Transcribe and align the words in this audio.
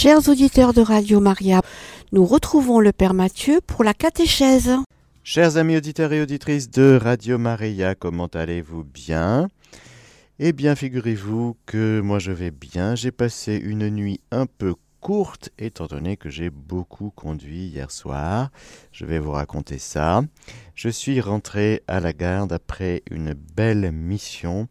Chers 0.00 0.28
auditeurs 0.28 0.74
de 0.74 0.80
Radio 0.80 1.18
Maria, 1.18 1.60
nous 2.12 2.24
retrouvons 2.24 2.78
le 2.78 2.92
Père 2.92 3.14
Mathieu 3.14 3.60
pour 3.60 3.82
la 3.82 3.94
catéchèse. 3.94 4.70
Chers 5.24 5.56
amis 5.56 5.76
auditeurs 5.76 6.12
et 6.12 6.22
auditrices 6.22 6.70
de 6.70 6.96
Radio 7.02 7.36
Maria, 7.36 7.96
comment 7.96 8.28
allez-vous 8.28 8.84
bien? 8.84 9.48
Eh 10.38 10.52
bien, 10.52 10.76
figurez-vous 10.76 11.56
que 11.66 11.98
moi 12.00 12.20
je 12.20 12.30
vais 12.30 12.52
bien. 12.52 12.94
J'ai 12.94 13.10
passé 13.10 13.56
une 13.56 13.90
nuit 13.90 14.20
un 14.30 14.46
peu 14.46 14.76
courte 15.00 15.50
étant 15.58 15.86
donné 15.86 16.16
que 16.16 16.30
j'ai 16.30 16.50
beaucoup 16.50 17.10
conduit 17.10 17.66
hier 17.66 17.90
soir. 17.90 18.52
Je 18.92 19.04
vais 19.04 19.18
vous 19.18 19.32
raconter 19.32 19.78
ça. 19.78 20.22
Je 20.76 20.90
suis 20.90 21.20
rentré 21.20 21.82
à 21.88 21.98
la 21.98 22.12
gare 22.12 22.46
après 22.52 23.02
une 23.10 23.34
belle 23.34 23.90
mission 23.90 24.68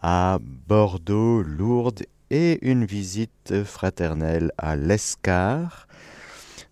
à 0.00 0.38
Bordeaux, 0.68 1.42
Lourdes 1.42 2.04
et 2.30 2.58
une 2.62 2.84
visite 2.84 3.64
fraternelle 3.64 4.52
à 4.56 4.76
l'Escar. 4.76 5.86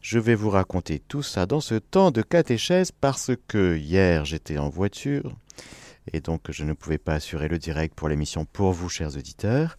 Je 0.01 0.19
vais 0.19 0.35
vous 0.35 0.51
raconter 0.51 1.01
tout 1.01 1.23
ça 1.23 1.47
dans 1.47 1.61
ce 1.61 1.75
temps 1.75 2.11
de 2.11 2.23
catéchèse 2.23 2.93
parce 2.93 3.33
que 3.49 3.77
hier 3.77 4.25
j'étais 4.25 4.59
en 4.59 4.69
voiture 4.69 5.37
et 6.13 6.21
donc 6.21 6.51
je 6.51 6.65
ne 6.65 6.73
pouvais 6.73 6.99
pas 6.99 7.15
assurer 7.15 7.49
le 7.49 7.59
direct 7.59 7.95
pour 7.95 8.09
l'émission 8.09 8.45
pour 8.45 8.73
vous, 8.73 8.89
chers 8.89 9.17
auditeurs. 9.17 9.77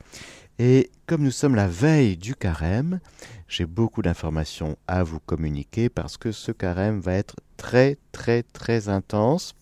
Et 0.60 0.92
comme 1.08 1.24
nous 1.24 1.32
sommes 1.32 1.56
la 1.56 1.70
veille 1.70 2.18
du 2.18 2.36
carême, 2.36 3.00
j'ai 3.48 3.66
beaucoup 3.66 4.02
d'informations 4.02 4.78
à 4.88 5.04
vous 5.04 5.22
communiquer 5.22 5.88
parce 5.90 6.18
que 6.18 6.32
ce 6.34 6.52
carême 6.52 7.00
va 7.00 7.14
être 7.14 7.38
très 7.56 7.98
très 8.12 8.44
très 8.44 8.90
intense 8.90 9.56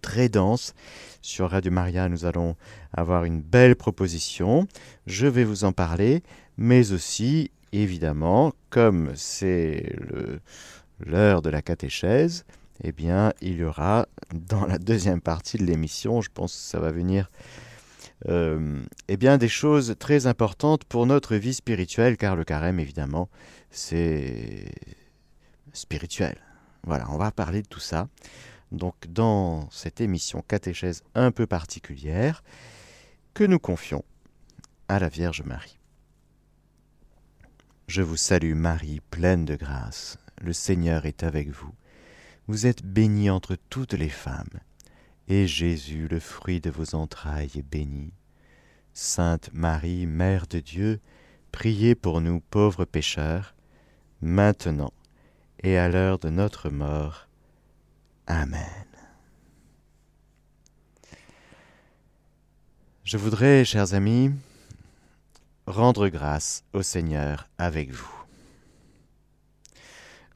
très 0.00 0.28
dense. 0.28 0.74
Sur 1.24 1.52
Radio 1.52 1.72
Maria, 1.72 2.10
nous 2.10 2.26
allons 2.26 2.54
avoir 2.92 3.24
une 3.24 3.40
belle 3.40 3.76
proposition. 3.76 4.68
Je 5.06 5.26
vais 5.26 5.44
vous 5.44 5.64
en 5.64 5.72
parler, 5.72 6.22
mais 6.58 6.92
aussi, 6.92 7.50
évidemment, 7.72 8.52
comme 8.68 9.10
c'est 9.14 9.96
l'heure 11.00 11.40
de 11.40 11.48
la 11.48 11.62
catéchèse, 11.62 12.44
eh 12.82 12.92
bien, 12.92 13.32
il 13.40 13.56
y 13.56 13.64
aura 13.64 14.06
dans 14.34 14.66
la 14.66 14.76
deuxième 14.76 15.22
partie 15.22 15.56
de 15.56 15.64
l'émission, 15.64 16.20
je 16.20 16.28
pense 16.28 16.52
que 16.52 16.60
ça 16.60 16.78
va 16.78 16.92
venir, 16.92 17.30
euh, 18.28 18.82
eh 19.08 19.16
bien, 19.16 19.38
des 19.38 19.48
choses 19.48 19.94
très 19.98 20.26
importantes 20.26 20.84
pour 20.84 21.06
notre 21.06 21.36
vie 21.36 21.54
spirituelle, 21.54 22.18
car 22.18 22.36
le 22.36 22.44
carême, 22.44 22.78
évidemment, 22.78 23.30
c'est 23.70 24.70
spirituel. 25.72 26.36
Voilà, 26.86 27.06
on 27.08 27.16
va 27.16 27.30
parler 27.30 27.62
de 27.62 27.66
tout 27.66 27.80
ça 27.80 28.08
donc 28.72 28.94
dans 29.08 29.68
cette 29.70 30.00
émission 30.00 30.42
catéchèse 30.42 31.02
un 31.14 31.30
peu 31.30 31.46
particulière 31.46 32.42
que 33.34 33.44
nous 33.44 33.58
confions 33.58 34.04
à 34.88 34.98
la 34.98 35.08
Vierge 35.08 35.42
Marie. 35.42 35.78
Je 37.86 38.02
vous 38.02 38.16
salue 38.16 38.54
Marie, 38.54 39.00
pleine 39.10 39.44
de 39.44 39.56
grâce, 39.56 40.18
le 40.40 40.52
Seigneur 40.52 41.06
est 41.06 41.22
avec 41.22 41.50
vous. 41.50 41.74
Vous 42.46 42.66
êtes 42.66 42.84
bénie 42.84 43.30
entre 43.30 43.56
toutes 43.70 43.94
les 43.94 44.08
femmes, 44.08 44.60
et 45.28 45.46
Jésus, 45.46 46.08
le 46.08 46.20
fruit 46.20 46.60
de 46.60 46.70
vos 46.70 46.94
entrailles, 46.94 47.50
est 47.56 47.62
béni. 47.62 48.12
Sainte 48.92 49.50
Marie, 49.52 50.06
Mère 50.06 50.46
de 50.46 50.60
Dieu, 50.60 51.00
priez 51.52 51.94
pour 51.94 52.20
nous 52.20 52.40
pauvres 52.40 52.84
pécheurs, 52.84 53.54
maintenant 54.20 54.92
et 55.62 55.78
à 55.78 55.88
l'heure 55.88 56.18
de 56.18 56.28
notre 56.28 56.70
mort. 56.70 57.28
Amen. 58.26 58.84
Je 63.04 63.18
voudrais, 63.18 63.64
chers 63.66 63.92
amis, 63.92 64.30
rendre 65.66 66.08
grâce 66.08 66.64
au 66.72 66.82
Seigneur 66.82 67.48
avec 67.58 67.90
vous. 67.90 68.10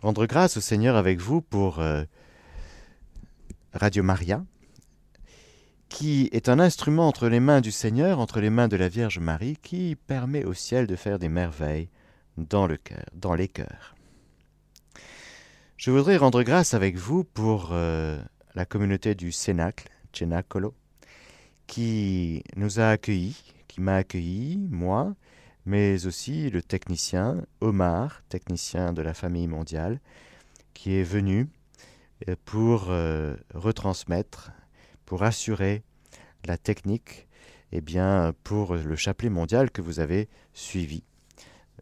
Rendre 0.00 0.26
grâce 0.26 0.58
au 0.58 0.60
Seigneur 0.60 0.96
avec 0.96 1.18
vous 1.18 1.40
pour 1.40 1.80
euh, 1.80 2.04
Radio 3.72 4.02
Maria, 4.02 4.44
qui 5.88 6.28
est 6.32 6.48
un 6.48 6.60
instrument 6.60 7.08
entre 7.08 7.28
les 7.28 7.40
mains 7.40 7.62
du 7.62 7.72
Seigneur, 7.72 8.20
entre 8.20 8.40
les 8.40 8.50
mains 8.50 8.68
de 8.68 8.76
la 8.76 8.88
Vierge 8.88 9.18
Marie, 9.18 9.56
qui 9.62 9.96
permet 10.06 10.44
au 10.44 10.52
ciel 10.52 10.86
de 10.86 10.94
faire 10.94 11.18
des 11.18 11.30
merveilles 11.30 11.88
dans 12.36 12.66
le 12.66 12.76
cœur, 12.76 13.06
dans 13.14 13.34
les 13.34 13.48
cœurs. 13.48 13.96
Je 15.78 15.92
voudrais 15.92 16.16
rendre 16.16 16.42
grâce 16.42 16.74
avec 16.74 16.96
vous 16.96 17.22
pour 17.22 17.68
euh, 17.70 18.20
la 18.56 18.66
communauté 18.66 19.14
du 19.14 19.30
Cénacle, 19.30 19.88
Cenacolo, 20.12 20.74
qui 21.68 22.42
nous 22.56 22.80
a 22.80 22.88
accueillis, 22.88 23.54
qui 23.68 23.80
m'a 23.80 23.94
accueilli, 23.94 24.66
moi, 24.72 25.14
mais 25.66 26.04
aussi 26.04 26.50
le 26.50 26.62
technicien 26.62 27.44
Omar, 27.60 28.24
technicien 28.28 28.92
de 28.92 29.02
la 29.02 29.14
famille 29.14 29.46
mondiale, 29.46 30.00
qui 30.74 30.96
est 30.96 31.04
venu 31.04 31.48
euh, 32.28 32.34
pour 32.44 32.86
euh, 32.88 33.36
retransmettre, 33.54 34.50
pour 35.06 35.22
assurer 35.22 35.84
la 36.44 36.58
technique, 36.58 37.28
eh 37.70 37.80
bien, 37.80 38.34
pour 38.42 38.74
le 38.74 38.96
chapelet 38.96 39.30
mondial 39.30 39.70
que 39.70 39.80
vous 39.80 40.00
avez 40.00 40.28
suivi 40.54 41.04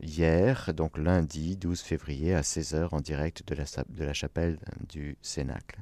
hier, 0.00 0.72
donc 0.74 0.98
lundi 0.98 1.56
12 1.56 1.80
février 1.80 2.34
à 2.34 2.42
16h 2.42 2.88
en 2.92 3.00
direct 3.00 3.46
de 3.46 3.54
la, 3.54 3.64
de 3.88 4.04
la 4.04 4.12
chapelle 4.12 4.58
du 4.88 5.16
Cénacle. 5.22 5.80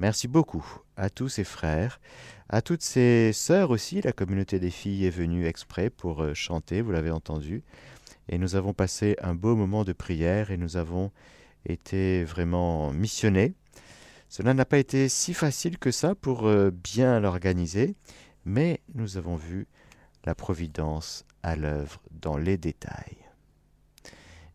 Merci 0.00 0.28
beaucoup 0.28 0.64
à 0.96 1.10
tous 1.10 1.28
ces 1.28 1.44
frères, 1.44 2.00
à 2.48 2.62
toutes 2.62 2.82
ces 2.82 3.32
sœurs 3.34 3.70
aussi. 3.70 4.00
La 4.00 4.12
communauté 4.12 4.58
des 4.58 4.70
filles 4.70 5.04
est 5.04 5.10
venue 5.10 5.46
exprès 5.46 5.90
pour 5.90 6.22
euh, 6.22 6.32
chanter, 6.32 6.80
vous 6.80 6.90
l'avez 6.90 7.10
entendu. 7.10 7.62
Et 8.30 8.38
nous 8.38 8.56
avons 8.56 8.72
passé 8.72 9.16
un 9.20 9.34
beau 9.34 9.56
moment 9.56 9.84
de 9.84 9.92
prière 9.92 10.50
et 10.50 10.56
nous 10.56 10.78
avons 10.78 11.10
été 11.66 12.24
vraiment 12.24 12.92
missionnés. 12.92 13.54
Cela 14.30 14.54
n'a 14.54 14.64
pas 14.64 14.78
été 14.78 15.08
si 15.08 15.34
facile 15.34 15.76
que 15.76 15.90
ça 15.90 16.14
pour 16.14 16.46
euh, 16.46 16.70
bien 16.70 17.20
l'organiser, 17.20 17.94
mais 18.44 18.80
nous 18.94 19.18
avons 19.18 19.36
vu 19.36 19.66
la 20.24 20.34
providence 20.34 21.26
à 21.42 21.56
l'œuvre 21.56 22.00
dans 22.10 22.36
les 22.36 22.56
détails. 22.56 23.16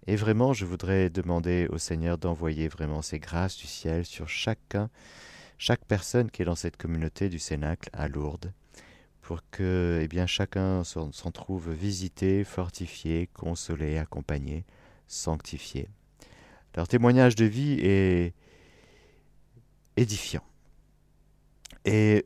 Et 0.08 0.16
vraiment, 0.16 0.54
je 0.54 0.66
voudrais 0.66 1.10
demander 1.10 1.68
au 1.70 1.78
Seigneur 1.78 2.18
d'envoyer 2.18 2.68
vraiment 2.68 3.02
ses 3.02 3.20
grâces 3.20 3.58
du 3.58 3.66
ciel 3.66 4.06
sur 4.06 4.30
chacun, 4.30 4.90
chaque 5.58 5.84
personne 5.86 6.30
qui 6.30 6.44
est 6.44 6.46
dans 6.46 6.56
cette 6.56 6.78
communauté 6.78 7.30
du 7.30 7.40
Cénacle 7.40 7.90
à 7.92 8.08
Lourdes, 8.08 8.54
pour 9.22 9.42
que 9.50 10.00
eh 10.04 10.08
bien, 10.08 10.28
chacun 10.28 10.84
s'en 10.84 11.32
trouve 11.32 11.72
visité, 11.72 12.44
fortifié, 12.44 13.28
consolé, 13.34 13.98
accompagné, 13.98 14.64
sanctifié. 15.08 15.90
Leur 16.76 16.88
témoignage 16.88 17.36
de 17.36 17.46
vie 17.46 17.80
est 17.82 18.34
édifiant. 19.98 20.44
Et 21.86 22.26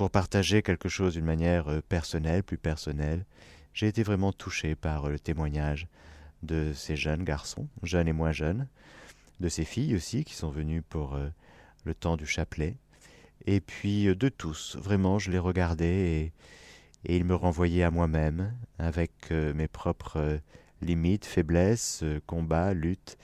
pour 0.00 0.10
partager 0.10 0.62
quelque 0.62 0.88
chose 0.88 1.12
d'une 1.12 1.26
manière 1.26 1.68
euh, 1.68 1.82
personnelle, 1.86 2.42
plus 2.42 2.56
personnelle, 2.56 3.26
j'ai 3.74 3.86
été 3.86 4.02
vraiment 4.02 4.32
touché 4.32 4.74
par 4.74 5.04
euh, 5.04 5.10
le 5.10 5.18
témoignage 5.18 5.88
de 6.42 6.72
ces 6.74 6.96
jeunes 6.96 7.22
garçons, 7.22 7.68
jeunes 7.82 8.08
et 8.08 8.14
moins 8.14 8.32
jeunes, 8.32 8.66
de 9.40 9.50
ces 9.50 9.66
filles 9.66 9.94
aussi 9.94 10.24
qui 10.24 10.32
sont 10.32 10.48
venues 10.48 10.80
pour 10.80 11.16
euh, 11.16 11.28
le 11.84 11.94
temps 11.94 12.16
du 12.16 12.24
chapelet, 12.24 12.78
et 13.44 13.60
puis 13.60 14.06
de 14.06 14.28
tous. 14.30 14.78
Vraiment, 14.80 15.18
je 15.18 15.30
les 15.30 15.38
regardais 15.38 16.32
et, 17.04 17.14
ils 17.16 17.26
me 17.26 17.34
renvoyaient 17.34 17.82
à 17.82 17.90
moi-même 17.90 18.54
avec 18.78 19.30
mes 19.30 19.68
propres 19.68 20.40
limites, 20.80 21.26
faiblesses, 21.26 22.04
combats, 22.26 22.72
luttes. 22.72 23.18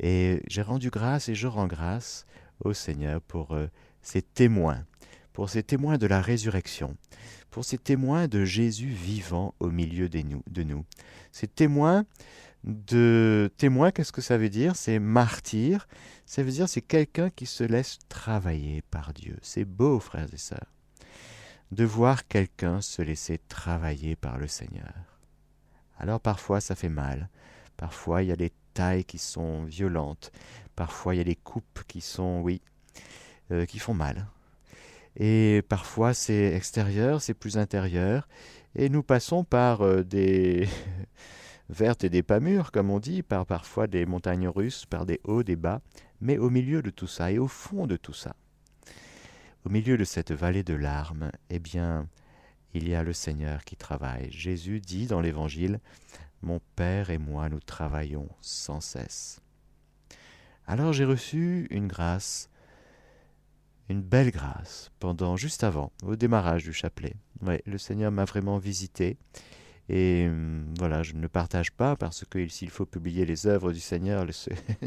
Et 0.00 0.42
j'ai 0.46 0.62
rendu 0.62 0.88
grâce 0.88 1.28
et 1.28 1.34
je 1.34 1.46
rends 1.46 1.66
grâce 1.66 2.24
au 2.60 2.72
Seigneur 2.72 3.20
pour 3.20 3.56
ces 4.04 4.20
témoins, 4.20 4.84
pour 5.34 5.50
ces 5.50 5.62
témoins 5.64 5.98
de 5.98 6.06
la 6.06 6.22
résurrection, 6.22 6.96
pour 7.50 7.66
ces 7.66 7.76
témoins 7.76 8.28
de 8.28 8.44
Jésus 8.44 8.88
vivant 8.88 9.54
au 9.60 9.68
milieu 9.68 10.08
de 10.08 10.20
nous, 10.20 10.42
de 10.48 10.62
nous. 10.62 10.86
ces 11.32 11.48
témoins 11.48 12.06
de 12.62 13.52
témoin, 13.58 13.90
qu'est-ce 13.90 14.12
que 14.12 14.22
ça 14.22 14.38
veut 14.38 14.48
dire? 14.48 14.74
C'est 14.74 14.98
martyr. 14.98 15.86
Ça 16.24 16.42
veut 16.42 16.50
dire 16.50 16.66
c'est 16.66 16.80
quelqu'un 16.80 17.28
qui 17.28 17.44
se 17.44 17.62
laisse 17.62 17.98
travailler 18.08 18.80
par 18.90 19.12
Dieu. 19.12 19.36
C'est 19.42 19.66
beau, 19.66 20.00
frères 20.00 20.32
et 20.32 20.38
sœurs, 20.38 20.72
de 21.72 21.84
voir 21.84 22.26
quelqu'un 22.26 22.80
se 22.80 23.02
laisser 23.02 23.38
travailler 23.48 24.16
par 24.16 24.38
le 24.38 24.46
Seigneur. 24.46 24.94
Alors 25.98 26.20
parfois 26.20 26.62
ça 26.62 26.74
fait 26.74 26.88
mal. 26.88 27.28
Parfois 27.76 28.22
il 28.22 28.28
y 28.28 28.32
a 28.32 28.36
des 28.36 28.52
tailles 28.72 29.04
qui 29.04 29.18
sont 29.18 29.64
violentes. 29.64 30.32
Parfois 30.76 31.14
il 31.14 31.18
y 31.18 31.20
a 31.20 31.24
des 31.24 31.36
coupes 31.36 31.82
qui 31.86 32.00
sont, 32.00 32.40
oui, 32.40 32.62
euh, 33.50 33.66
qui 33.66 33.78
font 33.78 33.94
mal. 33.94 34.26
Et 35.16 35.62
parfois 35.68 36.14
c'est 36.14 36.54
extérieur, 36.54 37.22
c'est 37.22 37.34
plus 37.34 37.58
intérieur. 37.58 38.28
Et 38.74 38.88
nous 38.88 39.02
passons 39.02 39.44
par 39.44 39.82
euh, 39.82 40.02
des 40.02 40.68
vertes 41.68 42.04
et 42.04 42.10
des 42.10 42.22
pas 42.22 42.40
mûres, 42.40 42.72
comme 42.72 42.90
on 42.90 42.98
dit, 42.98 43.22
par 43.22 43.46
parfois 43.46 43.86
des 43.86 44.06
montagnes 44.06 44.48
russes, 44.48 44.86
par 44.86 45.06
des 45.06 45.20
hauts, 45.24 45.42
des 45.42 45.56
bas, 45.56 45.80
mais 46.20 46.38
au 46.38 46.50
milieu 46.50 46.82
de 46.82 46.90
tout 46.90 47.06
ça 47.06 47.30
et 47.30 47.38
au 47.38 47.46
fond 47.46 47.86
de 47.86 47.96
tout 47.96 48.12
ça, 48.12 48.34
au 49.64 49.70
milieu 49.70 49.96
de 49.96 50.04
cette 50.04 50.32
vallée 50.32 50.64
de 50.64 50.74
larmes, 50.74 51.30
eh 51.50 51.58
bien, 51.58 52.08
il 52.74 52.88
y 52.88 52.94
a 52.94 53.02
le 53.02 53.12
Seigneur 53.12 53.64
qui 53.64 53.76
travaille. 53.76 54.30
Jésus 54.30 54.80
dit 54.80 55.06
dans 55.06 55.20
l'Évangile, 55.20 55.80
mon 56.42 56.60
Père 56.76 57.10
et 57.10 57.18
moi, 57.18 57.48
nous 57.48 57.60
travaillons 57.60 58.28
sans 58.40 58.80
cesse. 58.80 59.40
Alors 60.66 60.92
j'ai 60.92 61.04
reçu 61.04 61.66
une 61.70 61.88
grâce, 61.88 62.50
une 63.88 64.02
belle 64.02 64.30
grâce, 64.30 64.90
pendant 64.98 65.36
juste 65.36 65.64
avant, 65.64 65.92
au 66.02 66.16
démarrage 66.16 66.64
du 66.64 66.72
chapelet. 66.72 67.14
Le 67.66 67.78
Seigneur 67.78 68.10
m'a 68.10 68.24
vraiment 68.24 68.58
visité. 68.58 69.18
Et 69.90 70.26
hum, 70.28 70.72
voilà, 70.78 71.02
je 71.02 71.12
ne 71.12 71.20
le 71.20 71.28
partage 71.28 71.70
pas 71.70 71.94
parce 71.94 72.24
que 72.24 72.48
s'il 72.48 72.70
faut 72.70 72.86
publier 72.86 73.26
les 73.26 73.46
œuvres 73.46 73.72
du 73.72 73.80
Seigneur, 73.80 74.24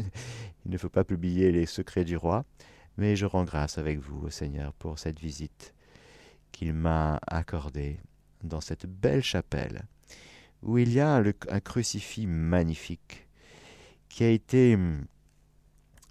il 0.64 0.70
ne 0.70 0.78
faut 0.78 0.88
pas 0.88 1.04
publier 1.04 1.52
les 1.52 1.66
secrets 1.66 2.04
du 2.04 2.16
roi. 2.16 2.44
Mais 2.96 3.14
je 3.14 3.26
rends 3.26 3.44
grâce 3.44 3.78
avec 3.78 4.00
vous 4.00 4.26
au 4.26 4.30
Seigneur 4.30 4.72
pour 4.72 4.98
cette 4.98 5.20
visite 5.20 5.72
qu'il 6.50 6.72
m'a 6.72 7.20
accordée 7.28 8.00
dans 8.42 8.60
cette 8.60 8.86
belle 8.86 9.22
chapelle 9.22 9.86
où 10.62 10.78
il 10.78 10.92
y 10.92 10.98
a 10.98 11.14
un 11.14 11.60
crucifix 11.60 12.26
magnifique 12.26 13.28
qui 14.08 14.24
a 14.24 14.30
été 14.30 14.74
hum, 14.74 15.04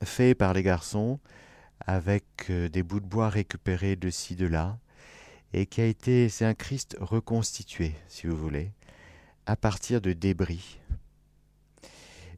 fait 0.03 0.35
par 0.35 0.53
les 0.53 0.63
garçons 0.63 1.19
avec 1.85 2.25
euh, 2.49 2.69
des 2.69 2.83
bouts 2.83 2.99
de 2.99 3.05
bois 3.05 3.29
récupérés 3.29 3.95
de 3.95 4.09
ci, 4.09 4.35
de 4.35 4.47
là, 4.47 4.77
et 5.53 5.65
qui 5.65 5.81
a 5.81 5.85
été, 5.85 6.29
c'est 6.29 6.45
un 6.45 6.53
Christ 6.53 6.97
reconstitué, 6.99 7.93
si 8.07 8.27
vous 8.27 8.35
voulez, 8.35 8.71
à 9.45 9.55
partir 9.55 10.01
de 10.01 10.13
débris. 10.13 10.79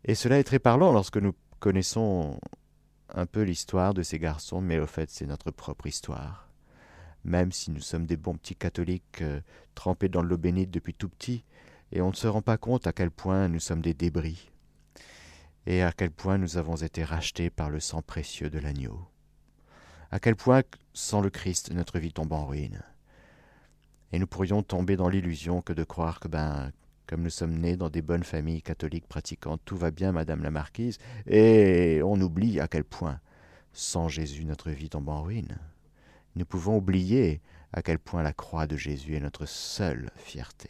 Et 0.05 0.15
cela 0.15 0.39
est 0.39 0.43
très 0.43 0.59
parlant 0.59 0.91
lorsque 0.91 1.17
nous 1.17 1.33
connaissons 1.59 2.39
un 3.13 3.25
peu 3.25 3.41
l'histoire 3.41 3.93
de 3.93 4.03
ces 4.03 4.19
garçons, 4.19 4.61
mais 4.61 4.79
au 4.79 4.87
fait 4.87 5.09
c'est 5.09 5.25
notre 5.25 5.51
propre 5.51 5.87
histoire. 5.87 6.47
Même 7.23 7.51
si 7.51 7.71
nous 7.71 7.81
sommes 7.81 8.05
des 8.05 8.17
bons 8.17 8.35
petits 8.35 8.55
catholiques 8.55 9.21
euh, 9.21 9.41
trempés 9.75 10.09
dans 10.09 10.21
l'eau 10.21 10.37
bénite 10.37 10.71
depuis 10.71 10.93
tout 10.93 11.09
petit, 11.09 11.43
et 11.91 12.01
on 12.01 12.09
ne 12.09 12.15
se 12.15 12.27
rend 12.27 12.41
pas 12.41 12.57
compte 12.57 12.87
à 12.87 12.93
quel 12.93 13.11
point 13.11 13.47
nous 13.47 13.59
sommes 13.59 13.81
des 13.81 13.93
débris, 13.93 14.51
et 15.65 15.81
à 15.81 15.91
quel 15.91 16.11
point 16.11 16.37
nous 16.37 16.57
avons 16.57 16.75
été 16.75 17.03
rachetés 17.03 17.49
par 17.49 17.69
le 17.69 17.79
sang 17.79 18.01
précieux 18.01 18.49
de 18.49 18.59
l'agneau. 18.59 18.99
À 20.11 20.19
quel 20.19 20.35
point, 20.35 20.63
sans 20.93 21.21
le 21.21 21.29
Christ, 21.29 21.71
notre 21.71 21.99
vie 21.99 22.11
tombe 22.11 22.33
en 22.33 22.45
ruine? 22.45 22.81
Et 24.11 24.17
nous 24.17 24.25
pourrions 24.25 24.63
tomber 24.63 24.95
dans 24.95 25.09
l'illusion 25.09 25.61
que 25.61 25.73
de 25.73 25.83
croire 25.83 26.19
que, 26.19 26.27
ben, 26.27 26.71
comme 27.05 27.21
nous 27.21 27.29
sommes 27.29 27.59
nés 27.59 27.75
dans 27.75 27.89
des 27.89 28.01
bonnes 28.01 28.23
familles 28.23 28.63
catholiques 28.63 29.07
pratiquantes, 29.07 29.61
tout 29.65 29.77
va 29.77 29.91
bien, 29.91 30.11
Madame 30.11 30.41
la 30.41 30.49
Marquise, 30.49 30.97
et 31.27 32.01
on 32.03 32.19
oublie 32.19 32.59
à 32.59 32.67
quel 32.67 32.83
point, 32.83 33.19
sans 33.71 34.07
Jésus, 34.07 34.45
notre 34.45 34.71
vie 34.71 34.89
tombe 34.89 35.09
en 35.09 35.21
ruine. 35.21 35.59
Nous 36.35 36.45
pouvons 36.45 36.77
oublier 36.77 37.41
à 37.71 37.83
quel 37.83 37.99
point 37.99 38.23
la 38.23 38.33
croix 38.33 38.65
de 38.65 38.77
Jésus 38.77 39.15
est 39.15 39.19
notre 39.19 39.45
seule 39.45 40.11
fierté 40.15 40.69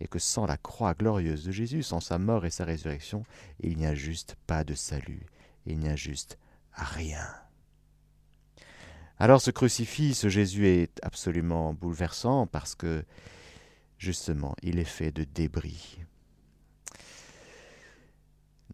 et 0.00 0.08
que 0.08 0.18
sans 0.18 0.44
la 0.44 0.58
croix 0.58 0.92
glorieuse 0.92 1.44
de 1.44 1.52
Jésus, 1.52 1.82
sans 1.82 2.00
sa 2.00 2.18
mort 2.18 2.44
et 2.44 2.50
sa 2.50 2.64
résurrection, 2.64 3.22
il 3.60 3.78
n'y 3.78 3.86
a 3.86 3.94
juste 3.94 4.36
pas 4.46 4.64
de 4.64 4.74
salut, 4.74 5.24
il 5.64 5.78
n'y 5.78 5.88
a 5.88 5.96
juste 5.96 6.38
rien. 6.72 7.43
Alors 9.18 9.40
ce 9.40 9.50
crucifix, 9.50 10.14
ce 10.14 10.28
Jésus 10.28 10.66
est 10.66 10.98
absolument 11.02 11.72
bouleversant 11.72 12.46
parce 12.46 12.74
que 12.74 13.04
justement, 13.98 14.54
il 14.62 14.78
est 14.78 14.84
fait 14.84 15.12
de 15.12 15.24
débris. 15.24 15.98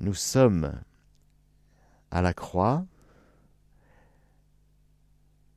Nous 0.01 0.15
sommes 0.15 0.73
à 2.11 2.23
la 2.23 2.33
croix, 2.33 2.87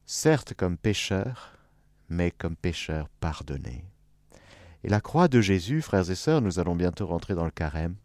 certes 0.06 0.54
comme 0.54 0.78
pécheurs, 0.78 1.58
mais 2.10 2.30
comme 2.30 2.56
pécheurs 2.56 3.10
pardonnés. 3.20 3.86
Et 4.84 4.90
la 4.90 5.00
croix 5.00 5.30
de 5.30 5.40
Jésus, 5.40 5.82
frères 5.82 6.10
et 6.12 6.16
sœurs, 6.16 6.42
nous 6.42 6.60
allons 6.60 6.76
bientôt 6.76 7.08
rentrer 7.08 7.36
dans 7.36 7.46
le 7.46 7.52
carême, 7.52 7.96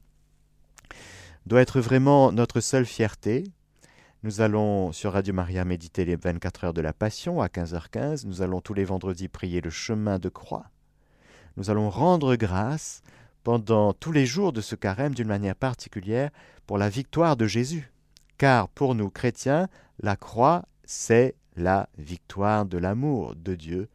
doit 1.47 1.61
être 1.61 1.81
vraiment 1.81 2.31
notre 2.31 2.61
seule 2.61 2.87
fierté. 2.87 3.45
Nous 4.25 4.41
allons 4.41 4.91
sur 4.91 5.13
Radio 5.13 5.33
Maria 5.33 5.65
méditer 5.65 6.05
les 6.05 6.17
24 6.17 6.65
heures 6.65 6.75
de 6.75 6.81
la 6.81 6.93
Passion 6.93 7.41
à 7.41 7.47
15h15. 7.47 8.27
Nous 8.27 8.43
allons 8.43 8.61
tous 8.61 8.75
les 8.75 8.85
vendredis 8.85 9.29
prier 9.29 9.61
le 9.61 9.71
chemin 9.71 10.19
de 10.19 10.29
croix. 10.29 10.73
Nous 11.57 11.71
allons 11.71 11.89
rendre 11.89 12.35
grâce 12.35 13.03
pendant 13.45 13.93
tous 13.93 14.11
les 14.11 14.27
jours 14.27 14.53
de 14.53 14.61
ce 14.61 14.75
carême 14.75 15.15
d'une 15.15 15.29
manière 15.29 15.55
particulière 15.55 16.31
pour 16.67 16.79
la 16.79 16.89
victoire 16.89 17.37
de 17.37 17.47
Jésus. 17.47 17.93
Car 18.39 18.69
pour 18.69 18.97
nous 18.97 19.09
chrétiens, 19.09 19.69
la 20.01 20.17
croix, 20.17 20.65
c'est 20.85 21.37
la 21.55 21.89
victoire 21.97 22.67
de 22.67 22.79
l'amour 22.79 23.37
de 23.37 23.55
Dieu 23.55 23.89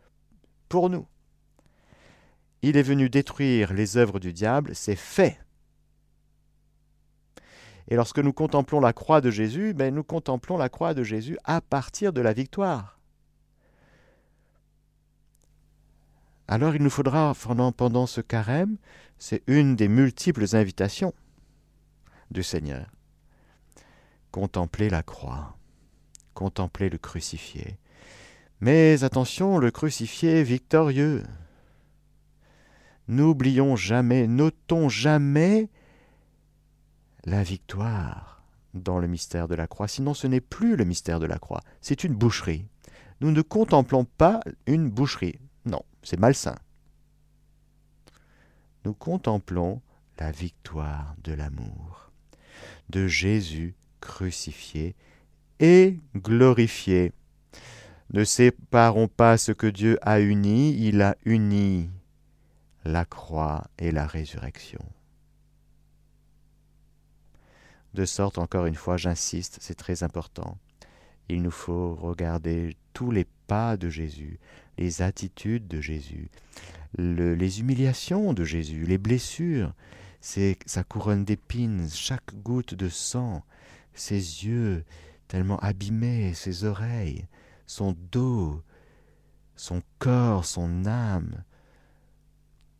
pour 0.69 0.89
nous. 0.89 1.05
Il 2.61 2.77
est 2.77 2.81
venu 2.81 3.09
détruire 3.09 3.73
les 3.73 3.97
œuvres 3.97 4.21
du 4.21 4.31
diable, 4.31 4.73
c'est 4.73 4.95
fait. 4.95 5.37
Et 7.87 7.95
lorsque 7.95 8.19
nous 8.19 8.33
contemplons 8.33 8.79
la 8.79 8.93
croix 8.93 9.21
de 9.21 9.29
Jésus, 9.29 9.73
ben 9.73 9.93
nous 9.93 10.03
contemplons 10.03 10.57
la 10.57 10.69
croix 10.69 10.93
de 10.93 11.03
Jésus 11.03 11.37
à 11.43 11.61
partir 11.61 12.13
de 12.13 12.21
la 12.21 12.33
victoire. 12.33 12.99
Alors 16.47 16.75
il 16.75 16.83
nous 16.83 16.89
faudra, 16.89 17.33
pendant, 17.77 18.05
ce 18.05 18.21
carême, 18.21 18.77
c'est 19.17 19.43
une 19.47 19.75
des 19.75 19.87
multiples 19.87 20.55
invitations 20.55 21.13
du 22.31 22.43
Seigneur, 22.43 22.87
contempler 24.31 24.89
la 24.89 25.03
croix, 25.03 25.57
contempler 26.33 26.89
le 26.89 26.97
crucifié. 26.97 27.77
Mais 28.59 29.03
attention, 29.03 29.57
le 29.57 29.71
crucifié 29.71 30.43
victorieux, 30.43 31.23
N'oublions 33.07 33.75
jamais, 33.75 34.27
notons 34.27 34.87
jamais 34.87 35.69
la 37.25 37.43
victoire 37.43 38.43
dans 38.73 38.99
le 38.99 39.07
mystère 39.07 39.47
de 39.47 39.55
la 39.55 39.67
croix. 39.67 39.87
Sinon, 39.87 40.13
ce 40.13 40.27
n'est 40.27 40.41
plus 40.41 40.75
le 40.75 40.85
mystère 40.85 41.19
de 41.19 41.25
la 41.25 41.37
croix, 41.37 41.61
c'est 41.81 42.03
une 42.03 42.15
boucherie. 42.15 42.65
Nous 43.21 43.31
ne 43.31 43.41
contemplons 43.41 44.05
pas 44.05 44.41
une 44.65 44.89
boucherie. 44.89 45.39
Non, 45.65 45.83
c'est 46.01 46.19
malsain. 46.19 46.55
Nous 48.85 48.93
contemplons 48.93 49.81
la 50.19 50.31
victoire 50.31 51.15
de 51.23 51.33
l'amour, 51.33 52.11
de 52.89 53.07
Jésus 53.07 53.75
crucifié 54.01 54.95
et 55.59 55.99
glorifié. 56.15 57.13
Ne 58.11 58.25
séparons 58.25 59.07
pas 59.07 59.37
ce 59.37 59.53
que 59.53 59.67
Dieu 59.67 59.97
a 60.01 60.19
uni, 60.19 60.75
il 60.85 61.01
a 61.01 61.15
uni 61.23 61.89
la 62.85 63.05
croix 63.05 63.63
et 63.79 63.91
la 63.91 64.05
résurrection. 64.05 64.83
De 67.93 68.05
sorte, 68.05 68.37
encore 68.37 68.65
une 68.65 68.75
fois, 68.75 68.97
j'insiste, 68.97 69.57
c'est 69.61 69.75
très 69.75 70.03
important, 70.03 70.57
il 71.29 71.41
nous 71.41 71.51
faut 71.51 71.95
regarder 71.95 72.75
tous 72.93 73.11
les 73.11 73.25
pas 73.47 73.77
de 73.77 73.89
Jésus, 73.89 74.39
les 74.77 75.01
attitudes 75.01 75.67
de 75.67 75.79
Jésus, 75.79 76.29
les 76.97 77.59
humiliations 77.59 78.33
de 78.33 78.43
Jésus, 78.43 78.85
les 78.85 78.97
blessures, 78.97 79.73
sa 80.21 80.83
couronne 80.83 81.25
d'épines, 81.25 81.87
chaque 81.89 82.33
goutte 82.41 82.73
de 82.73 82.89
sang, 82.89 83.43
ses 83.93 84.15
yeux 84.15 84.83
tellement 85.27 85.59
abîmés, 85.59 86.33
ses 86.33 86.63
oreilles, 86.63 87.27
son 87.67 87.95
dos, 88.11 88.61
son 89.55 89.81
corps, 89.99 90.45
son 90.45 90.85
âme, 90.85 91.43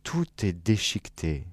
tout 0.02 0.26
est 0.42 0.52
déchiqueté. 0.52 1.46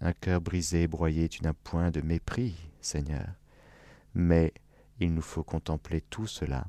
Un 0.00 0.12
cœur 0.12 0.40
brisé 0.40 0.86
broyé, 0.86 1.28
tu 1.28 1.42
n'as 1.42 1.52
point 1.52 1.90
de 1.90 2.00
mépris, 2.00 2.69
Seigneur. 2.80 3.28
Mais 4.14 4.52
il 4.98 5.14
nous 5.14 5.22
faut 5.22 5.44
contempler 5.44 6.00
tout 6.00 6.26
cela 6.26 6.66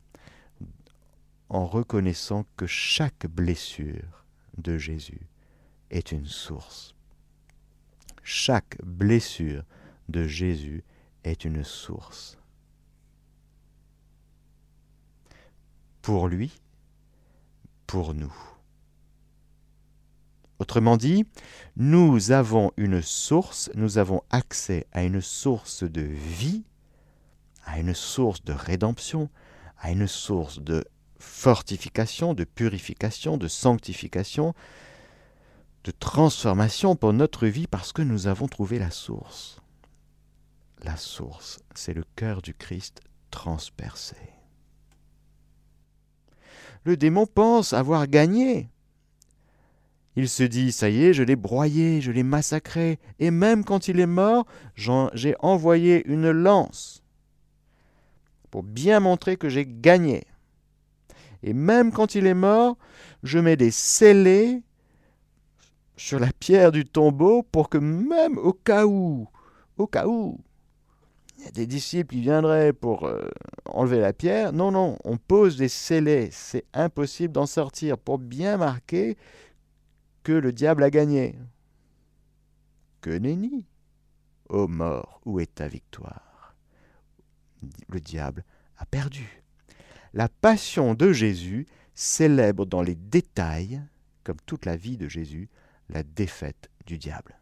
en 1.49 1.65
reconnaissant 1.65 2.45
que 2.55 2.65
chaque 2.65 3.27
blessure 3.27 4.25
de 4.57 4.77
Jésus 4.77 5.27
est 5.89 6.11
une 6.11 6.25
source. 6.25 6.95
Chaque 8.23 8.77
blessure 8.83 9.63
de 10.07 10.27
Jésus 10.27 10.83
est 11.23 11.43
une 11.43 11.63
source. 11.63 12.37
Pour 16.01 16.27
lui, 16.27 16.59
pour 17.85 18.13
nous. 18.13 18.33
Autrement 20.61 20.95
dit, 20.95 21.25
nous 21.75 22.29
avons 22.29 22.71
une 22.77 23.01
source, 23.01 23.71
nous 23.73 23.97
avons 23.97 24.21
accès 24.29 24.85
à 24.91 25.01
une 25.01 25.19
source 25.19 25.81
de 25.81 26.03
vie, 26.03 26.61
à 27.65 27.79
une 27.79 27.95
source 27.95 28.43
de 28.43 28.53
rédemption, 28.53 29.31
à 29.79 29.89
une 29.89 30.05
source 30.05 30.59
de 30.59 30.85
fortification, 31.17 32.35
de 32.35 32.43
purification, 32.43 33.37
de 33.37 33.47
sanctification, 33.47 34.53
de 35.83 35.89
transformation 35.89 36.95
pour 36.95 37.11
notre 37.11 37.47
vie 37.47 37.65
parce 37.65 37.91
que 37.91 38.03
nous 38.03 38.27
avons 38.27 38.47
trouvé 38.47 38.77
la 38.77 38.91
source. 38.91 39.63
La 40.83 40.95
source, 40.95 41.57
c'est 41.73 41.95
le 41.95 42.03
cœur 42.15 42.43
du 42.43 42.53
Christ 42.53 43.01
transpercé. 43.31 44.15
Le 46.83 46.97
démon 46.97 47.25
pense 47.25 47.73
avoir 47.73 48.05
gagné 48.05 48.69
Il 50.15 50.27
se 50.27 50.43
dit, 50.43 50.71
ça 50.71 50.89
y 50.89 51.05
est, 51.05 51.13
je 51.13 51.23
l'ai 51.23 51.35
broyé, 51.35 52.01
je 52.01 52.11
l'ai 52.11 52.23
massacré, 52.23 52.99
et 53.19 53.31
même 53.31 53.63
quand 53.63 53.87
il 53.87 53.99
est 53.99 54.05
mort, 54.05 54.45
j'ai 54.75 55.35
envoyé 55.39 56.05
une 56.07 56.31
lance 56.31 57.01
pour 58.49 58.63
bien 58.63 58.99
montrer 58.99 59.37
que 59.37 59.47
j'ai 59.47 59.65
gagné. 59.65 60.25
Et 61.43 61.53
même 61.53 61.91
quand 61.91 62.13
il 62.15 62.27
est 62.27 62.33
mort, 62.33 62.77
je 63.23 63.39
mets 63.39 63.55
des 63.55 63.71
scellés 63.71 64.61
sur 65.95 66.19
la 66.19 66.31
pierre 66.33 66.71
du 66.71 66.85
tombeau 66.85 67.43
pour 67.43 67.69
que 67.69 67.77
même 67.77 68.37
au 68.37 68.53
cas 68.53 68.85
où, 68.85 69.27
au 69.77 69.87
cas 69.87 70.07
où, 70.07 70.39
il 71.37 71.45
y 71.45 71.47
a 71.47 71.51
des 71.51 71.65
disciples 71.65 72.13
qui 72.13 72.21
viendraient 72.21 72.73
pour 72.73 73.05
euh, 73.05 73.27
enlever 73.65 73.99
la 73.99 74.13
pierre. 74.13 74.53
Non, 74.53 74.71
non, 74.71 74.97
on 75.03 75.17
pose 75.17 75.57
des 75.57 75.69
scellés. 75.69 76.29
C'est 76.31 76.65
impossible 76.73 77.33
d'en 77.33 77.47
sortir 77.47 77.97
pour 77.97 78.19
bien 78.19 78.57
marquer 78.57 79.17
que 80.23 80.31
le 80.31 80.51
diable 80.51 80.83
a 80.83 80.89
gagné. 80.89 81.35
Que 83.01 83.17
nenni 83.17 83.65
Ô 84.49 84.67
mort, 84.67 85.21
où 85.25 85.39
est 85.39 85.55
ta 85.55 85.67
victoire? 85.67 86.55
Le 87.87 87.99
diable 87.99 88.43
a 88.77 88.85
perdu. 88.85 89.41
La 90.13 90.27
passion 90.27 90.93
de 90.93 91.13
Jésus 91.13 91.67
célèbre 91.93 92.65
dans 92.65 92.81
les 92.81 92.95
détails, 92.95 93.81
comme 94.23 94.39
toute 94.45 94.65
la 94.65 94.75
vie 94.75 94.97
de 94.97 95.07
Jésus, 95.07 95.49
la 95.89 96.03
défaite 96.03 96.69
du 96.85 96.97
diable. 96.97 97.39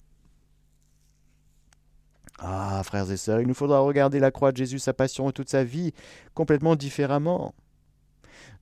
Ah, 2.39 2.81
frères 2.86 3.12
et 3.12 3.17
sœurs, 3.17 3.41
il 3.41 3.48
nous 3.48 3.53
faudra 3.53 3.79
regarder 3.79 4.19
la 4.19 4.31
croix 4.31 4.51
de 4.51 4.57
Jésus, 4.57 4.79
sa 4.79 4.93
passion 4.93 5.29
et 5.29 5.33
toute 5.33 5.50
sa 5.50 5.63
vie 5.63 5.93
complètement 6.33 6.75
différemment. 6.75 7.53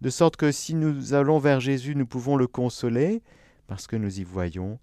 De 0.01 0.09
sorte 0.09 0.36
que 0.36 0.51
si 0.51 0.74
nous 0.74 1.13
allons 1.13 1.38
vers 1.38 1.59
Jésus, 1.59 1.95
nous 1.95 2.05
pouvons 2.05 2.38
le 2.38 2.47
consoler, 2.47 3.21
parce 3.67 3.88
que 3.88 3.95
nous 3.95 4.19
y 4.19 4.24
voyons 4.24 4.79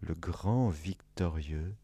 le 0.00 0.14
grand 0.14 0.68
victorieux, 0.68 1.74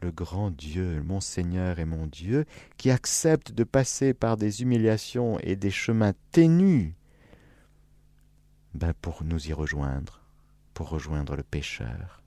le 0.00 0.10
grand 0.10 0.50
Dieu, 0.50 1.02
mon 1.02 1.20
Seigneur 1.20 1.78
et 1.78 1.84
mon 1.84 2.06
Dieu, 2.06 2.46
qui 2.76 2.90
accepte 2.90 3.52
de 3.52 3.64
passer 3.64 4.14
par 4.14 4.36
des 4.36 4.62
humiliations 4.62 5.38
et 5.40 5.56
des 5.56 5.70
chemins 5.70 6.14
ténus 6.32 6.92
ben 8.74 8.94
pour 9.02 9.24
nous 9.24 9.48
y 9.48 9.52
rejoindre, 9.52 10.20
pour 10.74 10.88
rejoindre 10.88 11.36
le 11.36 11.42
pécheur, 11.42 12.22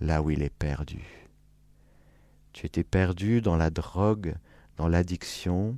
là 0.00 0.22
où 0.22 0.30
il 0.30 0.42
est 0.42 0.54
perdu. 0.54 1.28
Tu 2.52 2.66
étais 2.66 2.84
perdu 2.84 3.40
dans 3.40 3.56
la 3.56 3.70
drogue, 3.70 4.36
dans 4.76 4.86
l'addiction, 4.86 5.76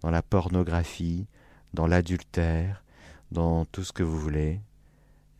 dans 0.00 0.10
la 0.10 0.22
pornographie, 0.22 1.26
dans 1.72 1.86
l'adultère, 1.86 2.82
dans 3.30 3.64
tout 3.66 3.84
ce 3.84 3.92
que 3.92 4.02
vous 4.02 4.18
voulez. 4.18 4.60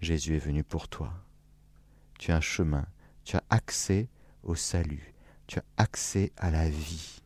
Jésus 0.00 0.36
est 0.36 0.44
venu 0.44 0.64
pour 0.64 0.88
toi. 0.88 1.12
Tu 2.18 2.32
as 2.32 2.36
un 2.36 2.40
chemin, 2.40 2.86
tu 3.24 3.36
as 3.36 3.44
accès 3.50 4.08
au 4.42 4.54
salut, 4.54 5.14
tu 5.46 5.58
as 5.58 5.64
accès 5.76 6.32
à 6.36 6.50
la 6.50 6.68
vie. 6.68 7.20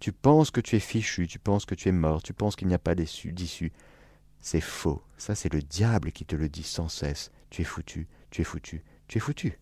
Tu 0.00 0.12
penses 0.12 0.50
que 0.50 0.60
tu 0.60 0.76
es 0.76 0.80
fichu, 0.80 1.26
tu 1.26 1.38
penses 1.38 1.64
que 1.64 1.74
tu 1.74 1.88
es 1.88 1.92
mort, 1.92 2.22
tu 2.22 2.34
penses 2.34 2.56
qu'il 2.56 2.68
n'y 2.68 2.74
a 2.74 2.78
pas 2.78 2.94
d'issue. 2.94 3.72
C'est 4.38 4.60
faux. 4.60 5.02
Ça, 5.16 5.34
c'est 5.34 5.52
le 5.52 5.62
diable 5.62 6.12
qui 6.12 6.26
te 6.26 6.36
le 6.36 6.48
dit 6.48 6.62
sans 6.62 6.88
cesse. 6.88 7.30
Tu 7.48 7.62
es 7.62 7.64
foutu, 7.64 8.06
tu 8.30 8.42
es 8.42 8.44
foutu, 8.44 8.84
tu 9.08 9.18
es 9.18 9.20
foutu. 9.20 9.58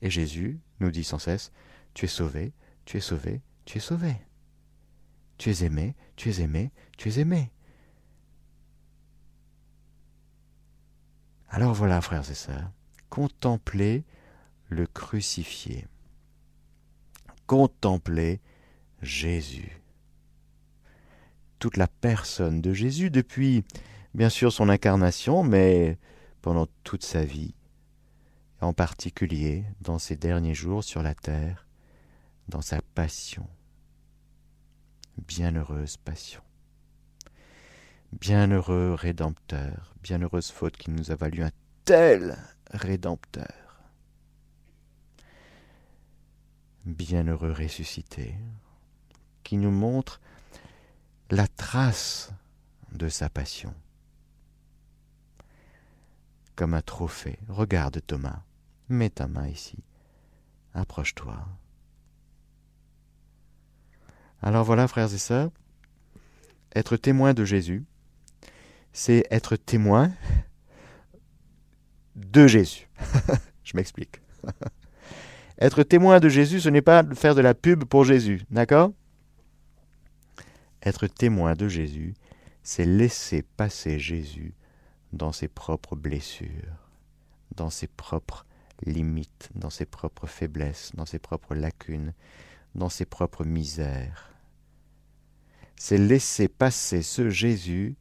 Et 0.00 0.08
Jésus 0.08 0.58
nous 0.78 0.90
dit 0.90 1.04
sans 1.04 1.18
cesse, 1.18 1.52
tu 1.92 2.06
es 2.06 2.08
sauvé, 2.08 2.52
tu 2.86 2.96
es 2.96 3.00
sauvé, 3.00 3.42
tu 3.66 3.78
es 3.78 3.80
sauvé. 3.80 4.16
Tu 5.36 5.50
es 5.50 5.64
aimé, 5.64 5.94
tu 6.16 6.30
es 6.30 6.40
aimé, 6.40 6.72
tu 6.96 7.08
es 7.08 7.18
aimé. 7.18 7.50
Alors 11.50 11.74
voilà, 11.74 12.00
frères 12.00 12.30
et 12.30 12.34
sœurs, 12.34 12.70
contemplez 13.08 14.04
le 14.68 14.86
crucifié. 14.86 15.88
Contemplez 17.48 18.40
Jésus. 19.02 19.82
Toute 21.58 21.76
la 21.76 21.88
personne 21.88 22.60
de 22.60 22.72
Jésus 22.72 23.10
depuis, 23.10 23.64
bien 24.14 24.28
sûr, 24.28 24.52
son 24.52 24.68
incarnation, 24.68 25.42
mais 25.42 25.98
pendant 26.40 26.68
toute 26.84 27.04
sa 27.04 27.24
vie 27.24 27.54
en 28.60 28.72
particulier 28.72 29.64
dans 29.80 29.98
ses 29.98 30.16
derniers 30.16 30.54
jours 30.54 30.84
sur 30.84 31.02
la 31.02 31.14
terre, 31.14 31.66
dans 32.48 32.62
sa 32.62 32.80
passion. 32.94 33.48
Bienheureuse 35.26 35.96
passion. 35.96 36.42
Bienheureux 38.12 38.94
Rédempteur, 38.94 39.94
bienheureuse 40.02 40.50
faute 40.50 40.76
qui 40.76 40.90
nous 40.90 41.12
a 41.12 41.14
valu 41.14 41.44
un 41.44 41.52
tel 41.84 42.36
Rédempteur. 42.72 43.80
Bienheureux 46.84 47.52
ressuscité, 47.52 48.34
qui 49.44 49.56
nous 49.56 49.70
montre 49.70 50.20
la 51.30 51.46
trace 51.46 52.32
de 52.92 53.08
sa 53.08 53.30
passion. 53.30 53.72
Comme 56.56 56.74
un 56.74 56.82
trophée. 56.82 57.38
Regarde 57.48 58.02
Thomas. 58.04 58.42
Mets 58.88 59.10
ta 59.10 59.28
main 59.28 59.46
ici. 59.46 59.78
Approche-toi. 60.74 61.38
Alors 64.42 64.64
voilà, 64.64 64.88
frères 64.88 65.14
et 65.14 65.18
sœurs, 65.18 65.52
être 66.74 66.96
témoin 66.96 67.34
de 67.34 67.44
Jésus, 67.44 67.84
c'est 68.92 69.24
être 69.30 69.56
témoin 69.56 70.12
de 72.16 72.46
Jésus. 72.46 72.88
Je 73.64 73.76
m'explique. 73.76 74.20
être 75.58 75.82
témoin 75.82 76.20
de 76.20 76.28
Jésus, 76.28 76.60
ce 76.60 76.68
n'est 76.68 76.82
pas 76.82 77.04
faire 77.14 77.34
de 77.34 77.40
la 77.40 77.54
pub 77.54 77.84
pour 77.84 78.04
Jésus, 78.04 78.42
d'accord? 78.50 78.92
Être 80.82 81.06
témoin 81.06 81.54
de 81.54 81.68
Jésus, 81.68 82.14
c'est 82.62 82.86
laisser 82.86 83.42
passer 83.42 83.98
Jésus 83.98 84.54
dans 85.12 85.32
ses 85.32 85.48
propres 85.48 85.96
blessures, 85.96 86.88
dans 87.54 87.70
ses 87.70 87.86
propres 87.86 88.46
limites, 88.82 89.50
dans 89.54 89.70
ses 89.70 89.86
propres 89.86 90.26
faiblesses, 90.26 90.92
dans 90.94 91.06
ses 91.06 91.18
propres 91.18 91.54
lacunes, 91.54 92.14
dans 92.74 92.88
ses 92.88 93.04
propres 93.04 93.44
misères. 93.44 94.32
C'est 95.76 95.98
laisser 95.98 96.48
passer 96.48 97.02
ce 97.02 97.28
Jésus, 97.30 97.96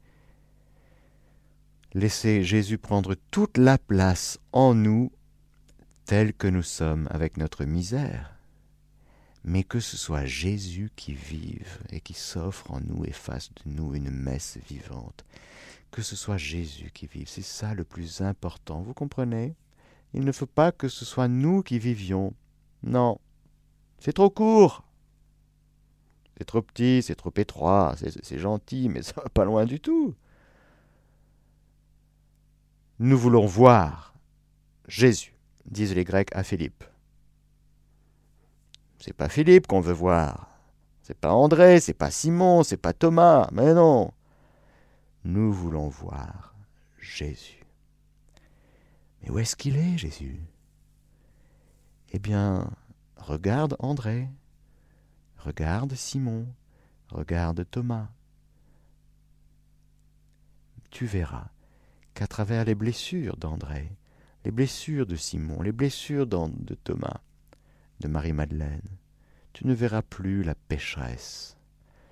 laisser 1.94 2.44
Jésus 2.44 2.78
prendre 2.78 3.16
toute 3.32 3.58
la 3.58 3.78
place 3.78 4.40
en 4.52 4.74
nous 4.74 5.12
tel 6.06 6.34
que 6.34 6.48
nous 6.48 6.64
sommes 6.64 7.08
avec 7.12 7.38
notre 7.38 7.66
misère, 7.66 8.36
mais 9.44 9.64
que 9.64 9.80
ce 9.80 9.98
soit 9.98 10.26
Jésus 10.26 10.92
qui 10.96 11.14
vive 11.14 11.80
et 11.92 12.02
qui 12.02 12.14
s'offre 12.14 12.72
en 12.72 12.80
nous 12.82 13.06
et 13.06 13.12
fasse 13.12 13.50
de 13.54 13.72
nous 13.72 13.96
une 13.96 14.10
messe 14.10 14.58
vivante. 14.68 15.24
Que 15.92 16.02
ce 16.02 16.16
soit 16.16 16.38
Jésus 16.38 16.92
qui 16.94 17.08
vive, 17.08 17.28
c'est 17.28 17.42
ça 17.42 17.74
le 17.74 17.84
plus 17.84 18.22
important, 18.22 18.82
vous 18.82 18.94
comprenez? 18.94 19.56
Il 20.14 20.24
ne 20.24 20.32
faut 20.32 20.48
pas 20.48 20.72
que 20.72 20.88
ce 20.88 21.06
soit 21.06 21.28
nous 21.28 21.62
qui 21.62 21.78
vivions. 21.80 22.34
Non, 22.84 23.20
c'est 24.00 24.14
trop 24.14 24.30
court. 24.30 24.84
C'est 26.38 26.46
trop 26.46 26.62
petit, 26.62 27.02
c'est 27.04 27.16
trop 27.16 27.34
étroit, 27.36 27.96
c'est 27.98 28.40
gentil, 28.40 28.88
mais 28.88 29.02
ça 29.02 29.14
va 29.18 29.30
pas 29.30 29.46
loin 29.46 29.66
du 29.66 29.80
tout. 29.80 30.16
Nous 33.02 33.18
voulons 33.18 33.46
voir 33.46 34.14
Jésus, 34.90 35.34
disent 35.66 35.96
les 35.96 36.04
Grecs 36.04 36.36
à 36.36 36.44
Philippe. 36.44 36.84
C'est 39.00 39.14
pas 39.14 39.30
Philippe 39.30 39.68
qu'on 39.68 39.80
veut 39.80 39.94
voir. 39.94 40.50
C'est 41.02 41.18
pas 41.18 41.32
André, 41.32 41.80
c'est 41.80 41.94
pas 41.94 42.12
Simon, 42.12 42.62
c'est 42.64 42.76
pas 42.76 42.92
Thomas, 42.92 43.48
mais 43.54 43.74
non. 43.74 44.12
Nous 45.24 45.54
voulons 45.54 45.88
voir 45.88 46.54
Jésus. 47.00 47.64
Mais 49.22 49.30
où 49.30 49.40
est-ce 49.40 49.56
qu'il 49.56 49.78
est, 49.78 49.98
Jésus? 49.98 50.42
Eh 52.12 52.20
bien, 52.20 52.70
regarde 53.16 53.78
André, 53.80 54.28
regarde 55.38 55.94
Simon, 55.96 56.48
regarde 57.08 57.66
Thomas. 57.72 58.10
Tu 60.90 61.06
verras 61.06 61.48
qu'à 62.20 62.28
travers 62.28 62.66
les 62.66 62.76
blessures 62.76 63.38
d'André, 63.38 63.94
les 64.44 64.52
blessures 64.52 65.06
de 65.06 65.16
Simon, 65.16 65.62
les 65.62 65.72
blessures 65.72 66.28
de 66.28 66.76
Thomas, 66.84 67.22
de 68.02 68.10
Marie-Madeleine, 68.10 68.98
tu 69.54 69.66
ne 69.66 69.74
verras 69.74 70.02
plus 70.02 70.44
la 70.44 70.54
pécheresse. 70.54 71.56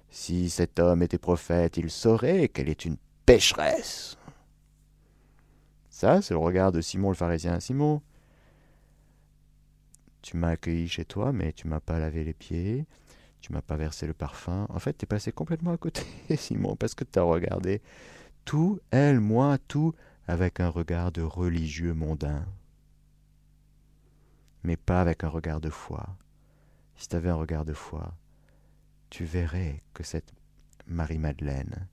Si 0.10 0.50
cet 0.50 0.80
homme 0.80 1.04
était 1.04 1.18
prophète, 1.18 1.76
il 1.76 1.90
saurait 1.90 2.48
qu'elle 2.48 2.70
est 2.70 2.86
une 2.86 2.96
pécheresse. 3.26 4.18
Ça, 5.90 6.22
c'est 6.22 6.34
le 6.34 6.40
regard 6.40 6.72
de 6.72 6.80
Simon 6.80 7.10
le 7.10 7.16
pharisien. 7.16 7.60
Simon, 7.60 8.02
tu 10.22 10.38
m'as 10.38 10.52
accueilli 10.52 10.88
chez 10.88 11.04
toi, 11.04 11.34
mais 11.34 11.52
tu 11.52 11.68
m'as 11.68 11.82
pas 11.82 12.00
lavé 12.00 12.24
les 12.24 12.34
pieds, 12.34 12.86
tu 13.42 13.52
m'as 13.52 13.62
pas 13.62 13.76
versé 13.76 14.08
le 14.08 14.14
parfum. 14.14 14.68
En 14.70 14.80
fait, 14.80 14.98
tu 14.98 15.04
es 15.04 15.06
passé 15.06 15.34
complètement 15.34 15.74
à 15.74 15.78
côté, 15.78 16.04
Simon, 16.38 16.78
parce 16.78 16.96
que 16.96 17.04
tu 17.04 17.20
as 17.20 17.24
regardé 17.24 17.82
tout, 18.48 18.80
elle, 18.92 19.20
moi, 19.20 19.58
tout, 19.68 19.94
avec 20.26 20.62
un 20.62 20.70
regard 20.70 21.12
de 21.12 21.22
religieux 21.22 21.94
mondain, 21.94 22.48
mais 24.64 24.78
pas 24.78 25.02
avec 25.02 25.26
un 25.26 25.28
regard 25.28 25.60
de 25.60 25.70
foi. 25.70 26.16
Si 26.96 27.10
tu 27.10 27.18
avais 27.18 27.28
un 27.28 27.36
regard 27.36 27.66
de 27.66 27.74
foi, 27.74 28.16
tu 29.10 29.26
verrais 29.26 29.84
que 29.94 30.02
cette 30.02 30.34
Marie-Madeleine, 30.88 31.90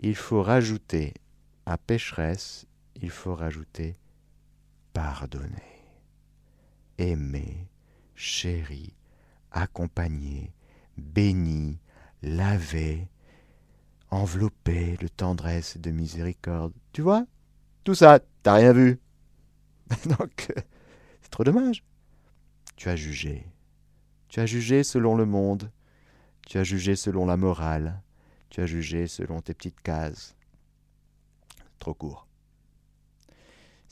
il 0.00 0.16
faut 0.16 0.42
rajouter 0.42 1.14
à 1.64 1.78
pécheresse, 1.78 2.66
il 2.96 3.10
faut 3.10 3.34
rajouter 3.34 3.96
pardonner, 4.92 5.86
aimer, 6.98 7.70
chéri, 8.14 8.92
accompagner, 9.50 10.52
béni, 10.98 11.78
laver, 12.20 13.08
envelopper 14.12 14.98
de 14.98 15.08
tendresse 15.08 15.76
et 15.76 15.78
de 15.78 15.90
miséricorde. 15.90 16.74
Tu 16.92 17.00
vois 17.02 17.26
Tout 17.82 17.94
ça, 17.94 18.20
t'as 18.42 18.54
rien 18.54 18.72
vu. 18.72 19.00
Donc, 20.18 20.52
c'est 21.22 21.30
trop 21.30 21.44
dommage. 21.44 21.82
Tu 22.76 22.88
as 22.88 22.96
jugé. 22.96 23.46
Tu 24.28 24.40
as 24.40 24.46
jugé 24.46 24.84
selon 24.84 25.16
le 25.16 25.24
monde. 25.24 25.70
Tu 26.46 26.58
as 26.58 26.64
jugé 26.64 26.94
selon 26.94 27.26
la 27.26 27.36
morale. 27.36 28.02
Tu 28.50 28.60
as 28.60 28.66
jugé 28.66 29.06
selon 29.06 29.40
tes 29.40 29.54
petites 29.54 29.80
cases. 29.80 30.36
Trop 31.78 31.94
court. 31.94 32.26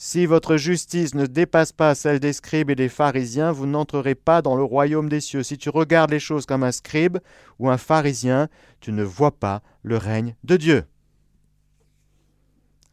Si 0.02 0.24
votre 0.24 0.56
justice 0.56 1.14
ne 1.14 1.26
dépasse 1.26 1.72
pas 1.72 1.94
celle 1.94 2.20
des 2.20 2.32
scribes 2.32 2.70
et 2.70 2.74
des 2.74 2.88
pharisiens, 2.88 3.52
vous 3.52 3.66
n'entrerez 3.66 4.14
pas 4.14 4.40
dans 4.40 4.56
le 4.56 4.64
royaume 4.64 5.10
des 5.10 5.20
cieux. 5.20 5.42
Si 5.42 5.58
tu 5.58 5.68
regardes 5.68 6.10
les 6.10 6.18
choses 6.18 6.46
comme 6.46 6.62
un 6.62 6.72
scribe 6.72 7.18
ou 7.58 7.68
un 7.68 7.76
pharisien, 7.76 8.48
tu 8.80 8.92
ne 8.92 9.02
vois 9.02 9.38
pas 9.38 9.62
le 9.82 9.98
règne 9.98 10.36
de 10.42 10.56
Dieu. 10.56 10.84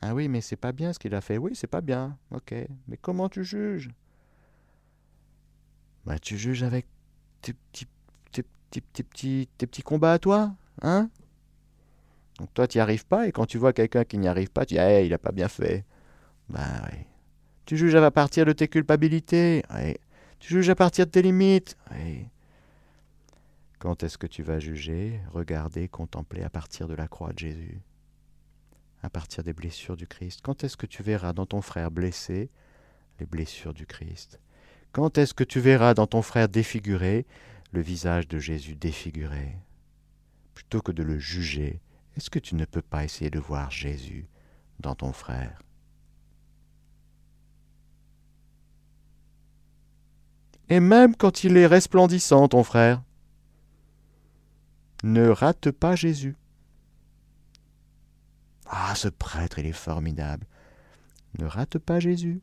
Ah 0.02 0.14
oui, 0.14 0.28
mais 0.28 0.42
c'est 0.42 0.58
pas 0.58 0.74
bien 0.74 0.92
ce 0.92 1.00
qu'il 1.00 1.16
a 1.16 1.22
fait. 1.22 1.38
Oui, 1.38 1.52
c'est 1.56 1.66
pas 1.66 1.80
bien. 1.80 2.18
Ok. 2.32 2.54
Mais 2.90 2.98
comment 2.98 3.30
tu 3.30 3.46
juges? 3.46 3.90
Bah, 6.06 6.20
Tu 6.20 6.38
juges 6.38 6.64
avec 6.64 6.88
tes 7.42 7.54
petits, 7.54 7.88
tes, 8.34 8.82
petits, 8.82 9.48
tes 9.58 9.66
petits 9.66 9.82
combats 9.82 10.12
à 10.12 10.20
toi. 10.20 10.54
Hein? 10.82 11.10
Donc 12.38 12.54
toi, 12.54 12.68
tu 12.68 12.80
n'y 12.80 12.82
arrives 12.82 13.06
pas, 13.06 13.30
et 13.30 13.32
quand 13.32 13.46
tu 13.46 13.58
vois 13.58 13.72
quelqu'un 13.72 14.04
qui 14.04 14.18
n'y 14.18 14.28
arrive 14.28 14.50
pas, 14.50 14.66
tu 14.66 14.74
dis 14.74 14.80
hey, 14.82 15.06
il 15.06 15.12
n'a 15.12 15.18
pas 15.18 15.32
bien 15.32 15.48
fait. 15.48 15.86
Ben 16.50 16.82
oui. 16.86 17.00
Tu 17.66 17.76
juges 17.76 17.96
à 17.96 18.12
partir 18.12 18.46
de 18.46 18.54
tes 18.54 18.68
culpabilités. 18.68 19.64
Oui. 19.74 19.96
Tu 20.40 20.50
juges 20.50 20.70
à 20.70 20.76
partir 20.76 21.06
de 21.06 21.12
tes 21.12 21.22
limites. 21.22 21.76
Oui. 21.92 22.28
Quand 23.80 24.04
est-ce 24.04 24.18
que 24.18 24.28
tu 24.28 24.42
vas 24.42 24.60
juger, 24.60 25.20
regarder, 25.32 25.88
contempler 25.88 26.44
à 26.44 26.50
partir 26.50 26.88
de 26.88 26.96
la 26.96 27.08
croix 27.08 27.34
de 27.34 27.40
Jésus? 27.40 27.82
À 29.04 29.10
partir 29.10 29.44
des 29.44 29.54
blessures 29.54 29.96
du 29.96 30.08
Christ 30.08 30.42
Quand 30.42 30.64
est-ce 30.64 30.78
que 30.78 30.88
tu 30.88 31.04
verras 31.04 31.34
dans 31.34 31.46
ton 31.46 31.62
frère 31.62 31.92
blessé 31.92 32.50
les 33.20 33.26
blessures 33.26 33.74
du 33.74 33.86
Christ? 33.86 34.40
Quand 34.92 35.18
est-ce 35.18 35.34
que 35.34 35.44
tu 35.44 35.60
verras 35.60 35.94
dans 35.94 36.08
ton 36.08 36.24
frère 36.24 36.50
défiguré 36.50 37.28
le 37.72 37.82
visage 37.82 38.28
de 38.28 38.40
Jésus 38.40 38.76
défiguré? 38.76 39.58
Plutôt 40.56 40.82
que 40.82 40.92
de 40.92 41.04
le 41.04 41.20
juger, 41.20 41.80
est-ce 42.16 42.32
que 42.32 42.40
tu 42.40 42.56
ne 42.56 42.66
peux 42.66 42.82
pas 42.82 43.04
essayer 43.04 43.30
de 43.30 43.40
voir 43.40 43.70
Jésus 43.70 44.28
dans 44.80 44.96
ton 44.96 45.14
frère? 45.14 45.62
Et 50.70 50.80
même 50.80 51.16
quand 51.16 51.44
il 51.44 51.58
est 51.58 51.68
resplendissant, 51.68 52.48
ton 52.48 52.64
frère. 52.64 53.02
Ne 55.04 55.30
rate 55.30 55.72
pas 55.72 55.96
Jésus. 55.96 56.36
Ah, 58.66 58.94
ce 58.96 59.08
prêtre, 59.08 59.60
il 59.60 59.66
est 59.66 59.72
formidable. 59.72 60.46
Ne 61.40 61.46
rate 61.46 61.78
pas 61.78 62.00
Jésus. 62.00 62.42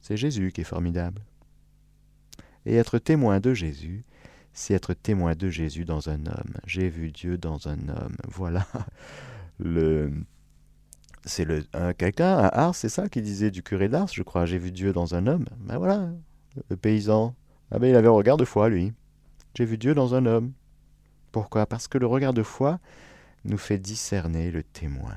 C'est 0.00 0.16
Jésus 0.16 0.52
qui 0.52 0.60
est 0.60 0.64
formidable. 0.64 1.22
Et 2.66 2.76
être 2.76 2.98
témoin 2.98 3.40
de 3.40 3.54
Jésus, 3.54 4.04
c'est 4.52 4.74
être 4.74 4.94
témoin 4.94 5.34
de 5.34 5.48
Jésus 5.48 5.84
dans 5.84 6.08
un 6.08 6.26
homme. 6.26 6.54
J'ai 6.66 6.88
vu 6.88 7.10
Dieu 7.10 7.38
dans 7.38 7.68
un 7.68 7.88
homme. 7.88 8.16
Voilà 8.26 8.66
le, 9.58 10.12
c'est 11.24 11.44
le 11.44 11.64
quelqu'un 11.94 12.36
à 12.36 12.46
Ars, 12.46 12.74
c'est 12.74 12.88
ça 12.88 13.08
qui 13.08 13.22
disait 13.22 13.50
du 13.50 13.62
curé 13.62 13.88
d'Ars, 13.88 14.08
je 14.08 14.22
crois. 14.22 14.46
J'ai 14.46 14.58
vu 14.58 14.72
Dieu 14.72 14.92
dans 14.92 15.14
un 15.14 15.26
homme. 15.26 15.46
Ben 15.58 15.78
voilà, 15.78 16.10
le 16.68 16.76
paysan. 16.76 17.34
Ah 17.70 17.78
ben 17.78 17.88
il 17.88 17.96
avait 17.96 18.08
un 18.08 18.12
regard 18.12 18.36
de 18.36 18.44
foi, 18.44 18.68
lui. 18.68 18.92
J'ai 19.54 19.64
vu 19.64 19.78
Dieu 19.78 19.94
dans 19.94 20.14
un 20.14 20.26
homme. 20.26 20.52
Pourquoi? 21.32 21.66
Parce 21.66 21.88
que 21.88 21.98
le 21.98 22.06
regard 22.06 22.32
de 22.32 22.42
foi 22.42 22.80
nous 23.44 23.58
fait 23.58 23.78
discerner 23.78 24.50
le 24.50 24.62
témoin. 24.62 25.16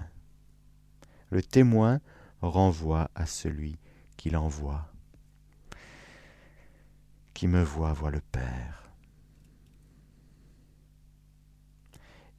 Le 1.30 1.42
témoin 1.42 2.00
renvoie 2.42 3.10
à 3.16 3.26
celui 3.26 3.78
qui 4.18 4.30
l'envoie. 4.30 4.88
Qui 7.34 7.48
me 7.48 7.64
voit 7.64 7.94
voit 7.94 8.12
le 8.12 8.22
Père. 8.22 8.90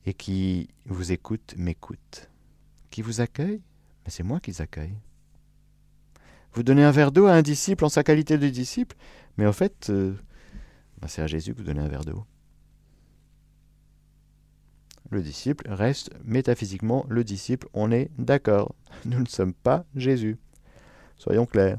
Et 0.04 0.14
qui 0.14 0.68
vous 0.86 1.12
écoute 1.12 1.54
m'écoute 1.56 2.31
qui 2.92 3.02
vous 3.02 3.20
accueille 3.20 3.60
Mais 4.04 4.10
c'est 4.10 4.22
moi 4.22 4.38
qui 4.38 4.62
accueille. 4.62 4.94
Vous 6.52 6.62
donnez 6.62 6.84
un 6.84 6.90
verre 6.92 7.10
d'eau 7.10 7.26
à 7.26 7.32
un 7.32 7.42
disciple 7.42 7.84
en 7.84 7.88
sa 7.88 8.04
qualité 8.04 8.38
de 8.38 8.48
disciple, 8.48 8.94
mais 9.38 9.46
en 9.46 9.52
fait, 9.52 9.88
euh, 9.90 10.14
bah, 11.00 11.08
c'est 11.08 11.22
à 11.22 11.26
Jésus 11.26 11.54
que 11.54 11.58
vous 11.58 11.64
donnez 11.64 11.80
un 11.80 11.88
verre 11.88 12.04
d'eau. 12.04 12.24
Le 15.10 15.22
disciple 15.22 15.66
reste 15.68 16.10
métaphysiquement 16.24 17.06
le 17.08 17.24
disciple, 17.24 17.68
on 17.72 17.90
est 17.90 18.10
d'accord. 18.18 18.74
Nous 19.06 19.20
ne 19.20 19.26
sommes 19.26 19.54
pas 19.54 19.84
Jésus. 19.96 20.38
Soyons 21.16 21.46
clairs. 21.46 21.78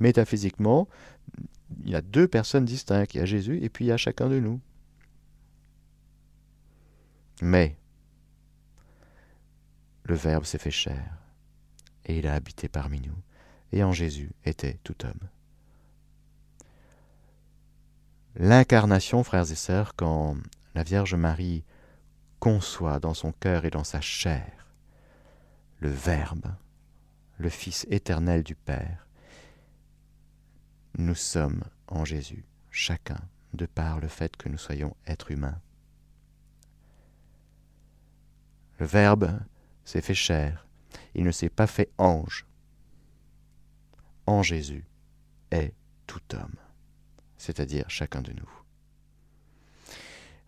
Métaphysiquement, 0.00 0.88
il 1.84 1.90
y 1.90 1.94
a 1.94 2.00
deux 2.00 2.26
personnes 2.26 2.64
distinctes. 2.64 3.14
Il 3.14 3.18
y 3.18 3.20
a 3.20 3.26
Jésus 3.26 3.62
et 3.62 3.68
puis 3.68 3.84
il 3.84 3.88
y 3.88 3.92
a 3.92 3.96
chacun 3.96 4.28
de 4.28 4.40
nous. 4.40 4.60
Mais 7.42 7.76
le 10.04 10.14
Verbe 10.14 10.44
s'est 10.44 10.58
fait 10.58 10.70
chair, 10.70 11.18
et 12.04 12.18
il 12.18 12.26
a 12.26 12.34
habité 12.34 12.68
parmi 12.68 13.00
nous, 13.00 13.16
et 13.72 13.82
en 13.82 13.92
Jésus 13.92 14.30
était 14.44 14.78
tout 14.84 15.04
homme. 15.04 15.28
L'incarnation, 18.36 19.22
frères 19.22 19.50
et 19.50 19.54
sœurs, 19.54 19.94
quand 19.94 20.36
la 20.74 20.82
Vierge 20.82 21.14
Marie 21.14 21.64
conçoit 22.40 22.98
dans 22.98 23.14
son 23.14 23.32
cœur 23.32 23.64
et 23.64 23.70
dans 23.70 23.84
sa 23.84 24.00
chair 24.00 24.66
le 25.80 25.88
Verbe, 25.88 26.54
le 27.38 27.48
Fils 27.48 27.86
éternel 27.90 28.42
du 28.42 28.54
Père, 28.54 29.06
nous 30.98 31.14
sommes 31.14 31.62
en 31.88 32.04
Jésus, 32.04 32.44
chacun, 32.70 33.20
de 33.52 33.66
par 33.66 34.00
le 34.00 34.08
fait 34.08 34.36
que 34.36 34.48
nous 34.48 34.58
soyons 34.58 34.96
êtres 35.06 35.30
humains. 35.30 35.60
Le 38.78 38.86
Verbe 38.86 39.38
s'est 39.84 40.00
fait 40.00 40.14
chair, 40.14 40.66
il 41.14 41.24
ne 41.24 41.30
s'est 41.30 41.48
pas 41.48 41.66
fait 41.66 41.90
ange. 41.98 42.46
En 44.26 44.42
Jésus 44.42 44.84
est 45.50 45.74
tout 46.06 46.22
homme, 46.34 46.56
c'est-à-dire 47.36 47.84
chacun 47.88 48.22
de 48.22 48.32
nous. 48.32 48.50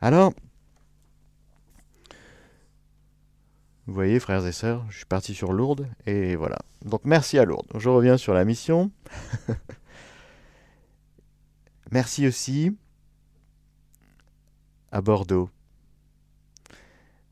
Alors, 0.00 0.32
vous 3.86 3.94
voyez, 3.94 4.18
frères 4.18 4.44
et 4.44 4.52
sœurs, 4.52 4.84
je 4.90 4.96
suis 4.96 5.06
parti 5.06 5.32
sur 5.32 5.52
Lourdes, 5.52 5.86
et 6.06 6.34
voilà. 6.34 6.58
Donc 6.84 7.02
merci 7.04 7.38
à 7.38 7.44
Lourdes. 7.44 7.70
Je 7.76 7.88
reviens 7.88 8.16
sur 8.16 8.34
la 8.34 8.44
mission. 8.44 8.90
merci 11.92 12.26
aussi 12.26 12.76
à 14.90 15.00
Bordeaux. 15.00 15.50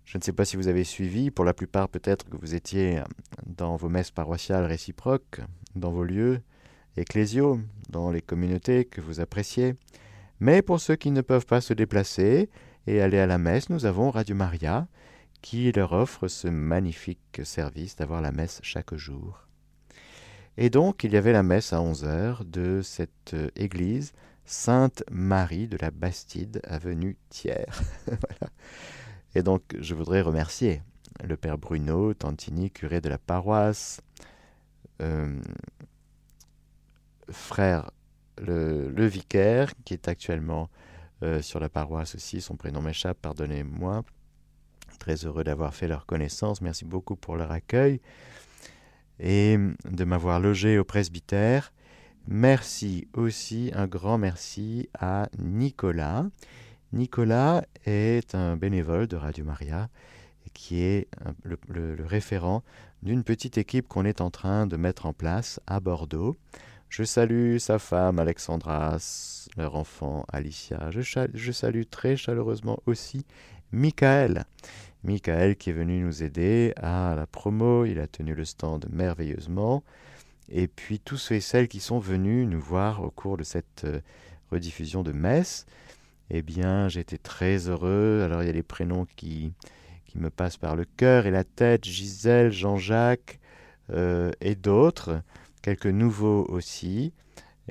Je 0.05 0.19
ne 0.19 0.23
sais 0.23 0.33
pas 0.33 0.45
si 0.45 0.57
vous 0.57 0.69
avez 0.69 0.85
suivi, 0.85 1.31
pour 1.31 1.45
la 1.45 1.55
plupart 1.55 1.89
peut-être 1.89 2.29
que 2.29 2.37
vous 2.37 2.55
étiez 2.55 3.03
dans 3.47 3.77
vos 3.77 3.89
messes 3.89 4.11
paroissiales 4.11 4.65
réciproques, 4.65 5.41
dans 5.75 5.91
vos 5.91 6.05
lieux 6.05 6.41
ecclésiaux, 6.97 7.61
dans 7.89 8.11
les 8.11 8.21
communautés 8.21 8.85
que 8.85 9.01
vous 9.01 9.21
appréciez. 9.21 9.75
Mais 10.41 10.63
pour 10.63 10.81
ceux 10.81 10.97
qui 10.97 11.11
ne 11.11 11.23
peuvent 11.23 11.47
pas 11.47 11.61
se 11.61 11.73
déplacer 11.73 12.51
et 12.87 13.01
aller 13.01 13.19
à 13.19 13.27
la 13.27 13.39
messe, 13.39 13.71
nous 13.71 13.87
avons 13.87 14.11
Radio 14.11 14.37
Maria 14.37 14.87
qui 15.41 15.71
leur 15.73 15.93
offre 15.93 16.29
ce 16.29 16.49
magnifique 16.49 17.41
service 17.45 17.97
d'avoir 17.97 18.21
la 18.21 18.33
messe 18.33 18.61
chaque 18.63 18.95
jour. 18.95 19.47
Et 20.57 20.71
donc, 20.71 21.05
il 21.05 21.13
y 21.13 21.17
avait 21.17 21.33
la 21.33 21.43
messe 21.43 21.73
à 21.73 21.81
11 21.81 22.05
heures 22.05 22.45
de 22.45 22.81
cette 22.83 23.35
église 23.57 24.13
Sainte 24.45 25.03
Marie 25.11 25.69
de 25.69 25.77
la 25.81 25.91
Bastide, 25.91 26.61
avenue 26.65 27.17
Thiers. 27.31 27.67
voilà. 28.07 28.53
Et 29.35 29.43
donc, 29.43 29.63
je 29.79 29.95
voudrais 29.95 30.21
remercier 30.21 30.83
le 31.23 31.37
père 31.37 31.59
Bruno 31.59 32.15
Tantini, 32.15 32.71
curé 32.71 33.01
de 33.01 33.09
la 33.09 33.19
paroisse, 33.19 34.01
euh, 35.01 35.41
frère 37.31 37.91
le, 38.39 39.07
vicaire, 39.07 39.73
qui 39.85 39.95
est 39.95 40.09
actuellement 40.09 40.69
euh, 41.23 41.41
sur 41.43 41.61
la 41.61 41.69
paroisse 41.69 42.15
aussi, 42.17 42.41
son 42.41 42.57
prénom 42.57 42.83
m'échappe, 42.83 43.19
pardonnez-moi, 43.21 44.05
Très 44.99 45.27
heureux 45.27 45.45
d'avoir 45.45 45.75
fait 45.75 45.89
leur 45.89 46.07
connaissance. 46.07 46.61
Merci 46.61 46.85
beaucoup 46.85 47.17
pour 47.17 47.37
leur 47.37 47.51
accueil 47.51 48.01
et 49.21 49.59
de 49.85 50.05
m'avoir 50.05 50.41
logé 50.41 50.79
au 50.79 50.85
presbytère. 50.85 51.73
Merci 52.27 53.09
aussi, 53.13 53.71
un 53.75 53.87
grand 53.87 54.19
merci 54.19 54.89
à 54.99 55.29
Nicolas. 55.39 56.27
Nicolas 56.95 57.65
est 57.87 58.37
un 58.37 58.57
bénévole 58.57 59.09
de 59.09 59.17
Radio 59.17 59.45
Maria 59.45 59.89
qui 60.53 60.81
est 60.81 61.09
le, 61.43 61.97
référent 62.07 62.63
d'une 63.03 63.25
petite 63.25 63.59
équipe 63.59 63.89
qu'on 63.89 64.05
est 64.05 64.21
en 64.21 64.31
train 64.31 64.69
de 64.69 64.77
mettre 64.77 65.07
en 65.07 65.13
place 65.13 65.59
à 65.67 65.81
Bordeaux. 65.81 66.37
Je 66.91 67.03
salue 67.03 67.59
sa 67.59 67.81
femme 67.81 68.21
Alexandra, 68.21 68.99
leur 69.57 69.75
enfant 69.75 70.25
Alicia. 70.33 70.93
Je, 70.93 71.53
salue 71.53 71.83
très 71.91 72.17
chaleureusement 72.17 72.79
aussi 72.87 73.27
Michael. 73.73 74.45
Michael 75.03 75.57
qui 75.57 75.71
est 75.71 75.75
venu 75.75 76.01
nous 76.01 76.23
aider 76.23 76.75
à 76.77 77.15
la 77.17 77.27
promo, 77.27 77.87
il 77.87 77.99
a 77.99 78.07
tenu 78.07 78.37
le 78.37 78.45
stand 78.45 78.87
merveilleusement. 78.93 79.83
Et 80.49 80.69
puis 80.69 81.01
tous 81.01 81.17
ceux 81.17 81.35
et 81.35 81.41
celles 81.41 81.67
qui 81.67 81.81
sont 81.81 81.99
venus 81.99 82.47
nous 82.47 82.61
voir 82.61 83.03
au 83.03 83.11
cours 83.11 83.37
de 83.37 83.43
cette 83.43 83.83
euh, 83.83 83.99
rediffusion 84.53 85.03
de 85.03 85.11
messe, 85.11 85.67
eh 86.37 86.43
bien 86.43 86.89
j'étais 86.89 87.19
très 87.19 87.69
heureux. 87.69 88.23
Alors 88.25 88.43
il 88.43 88.47
y 88.47 88.49
a 88.49 88.53
les 88.53 88.65
prénoms 88.65 89.07
qui, 89.17 89.53
qui 90.05 90.19
me 90.19 90.31
passent 90.31 90.57
par 90.57 90.75
le 90.75 90.85
cœur 90.85 91.27
et 91.27 91.31
la 91.31 91.45
tête, 91.45 91.85
Gisèle, 91.85 92.51
Jean-Jacques 92.51 93.39
euh, 93.91 94.33
et 94.41 94.57
d'autres 94.57 95.23
quelques 95.63 95.87
nouveaux 95.87 96.45
aussi. 96.49 97.13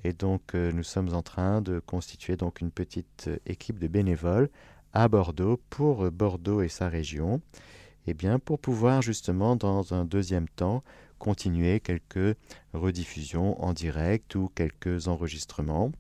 Et 0.06 0.14
donc 0.14 0.56
euh, 0.56 0.72
nous 0.72 0.84
sommes 0.84 1.14
en 1.14 1.22
train 1.22 1.62
de 1.62 1.80
constituer 1.80 2.38
donc 2.38 2.62
une 2.62 2.72
petite 2.72 3.30
équipe 3.46 3.80
de 3.80 3.88
bénévoles 3.88 4.50
à 4.94 5.10
Bordeaux 5.10 5.60
pour 5.70 6.10
Bordeaux 6.10 6.62
et 6.62 6.70
sa 6.70 6.88
région. 6.88 7.42
Eh 8.08 8.14
bien 8.14 8.40
pour 8.40 8.60
pouvoir 8.60 9.02
justement 9.02 9.58
dans 9.58 9.94
un 9.94 10.06
deuxième 10.06 10.48
temps 10.48 10.84
continuer 11.20 11.82
quelques 11.82 12.38
rediffusions 12.74 13.62
en 13.62 13.74
direct 13.74 14.36
ou 14.36 14.50
quelques 14.56 15.10
enregistrements. 15.10 15.92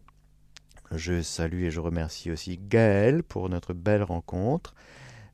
Je 0.96 1.22
salue 1.22 1.64
et 1.64 1.72
je 1.72 1.80
remercie 1.80 2.32
aussi 2.32 2.58
Gaëlle 2.58 3.24
pour 3.24 3.50
notre 3.50 3.74
belle 3.74 4.04
rencontre. 4.04 4.76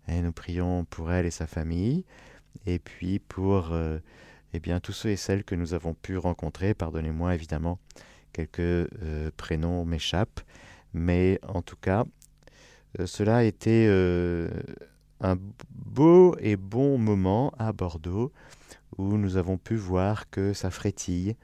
Et 0.08 0.22
nous 0.22 0.32
prions 0.32 0.86
pour 0.86 1.12
elle 1.12 1.26
et 1.26 1.32
sa 1.32 1.48
famille. 1.48 2.06
Et 2.66 2.80
puis 2.80 3.20
pour 3.20 3.74
eh 4.54 4.60
bien, 4.60 4.80
tous 4.80 4.94
ceux 4.94 5.10
et 5.10 5.16
celles 5.16 5.44
que 5.44 5.56
nous 5.56 5.74
avons 5.74 5.94
pu 5.94 6.18
rencontrer, 6.18 6.74
pardonnez-moi 6.74 7.36
évidemment, 7.36 7.80
quelques 8.34 8.60
euh, 8.60 9.30
prénoms 9.38 9.86
m'échappent, 9.86 10.42
mais 10.94 11.40
en 11.48 11.62
tout 11.62 11.76
cas, 11.76 12.06
euh, 13.00 13.06
cela 13.06 13.38
a 13.38 13.44
été 13.44 13.86
euh, 13.88 14.50
un 15.22 15.38
beau 15.70 16.36
et 16.40 16.56
bon 16.56 16.98
moment 16.98 17.54
à 17.60 17.74
Bordeaux 17.74 18.32
où 18.98 19.18
nous 19.18 19.38
avons 19.38 19.58
pu 19.58 19.76
voir 19.76 20.30
que 20.32 20.54
ça 20.54 20.72
frétille 20.72 21.36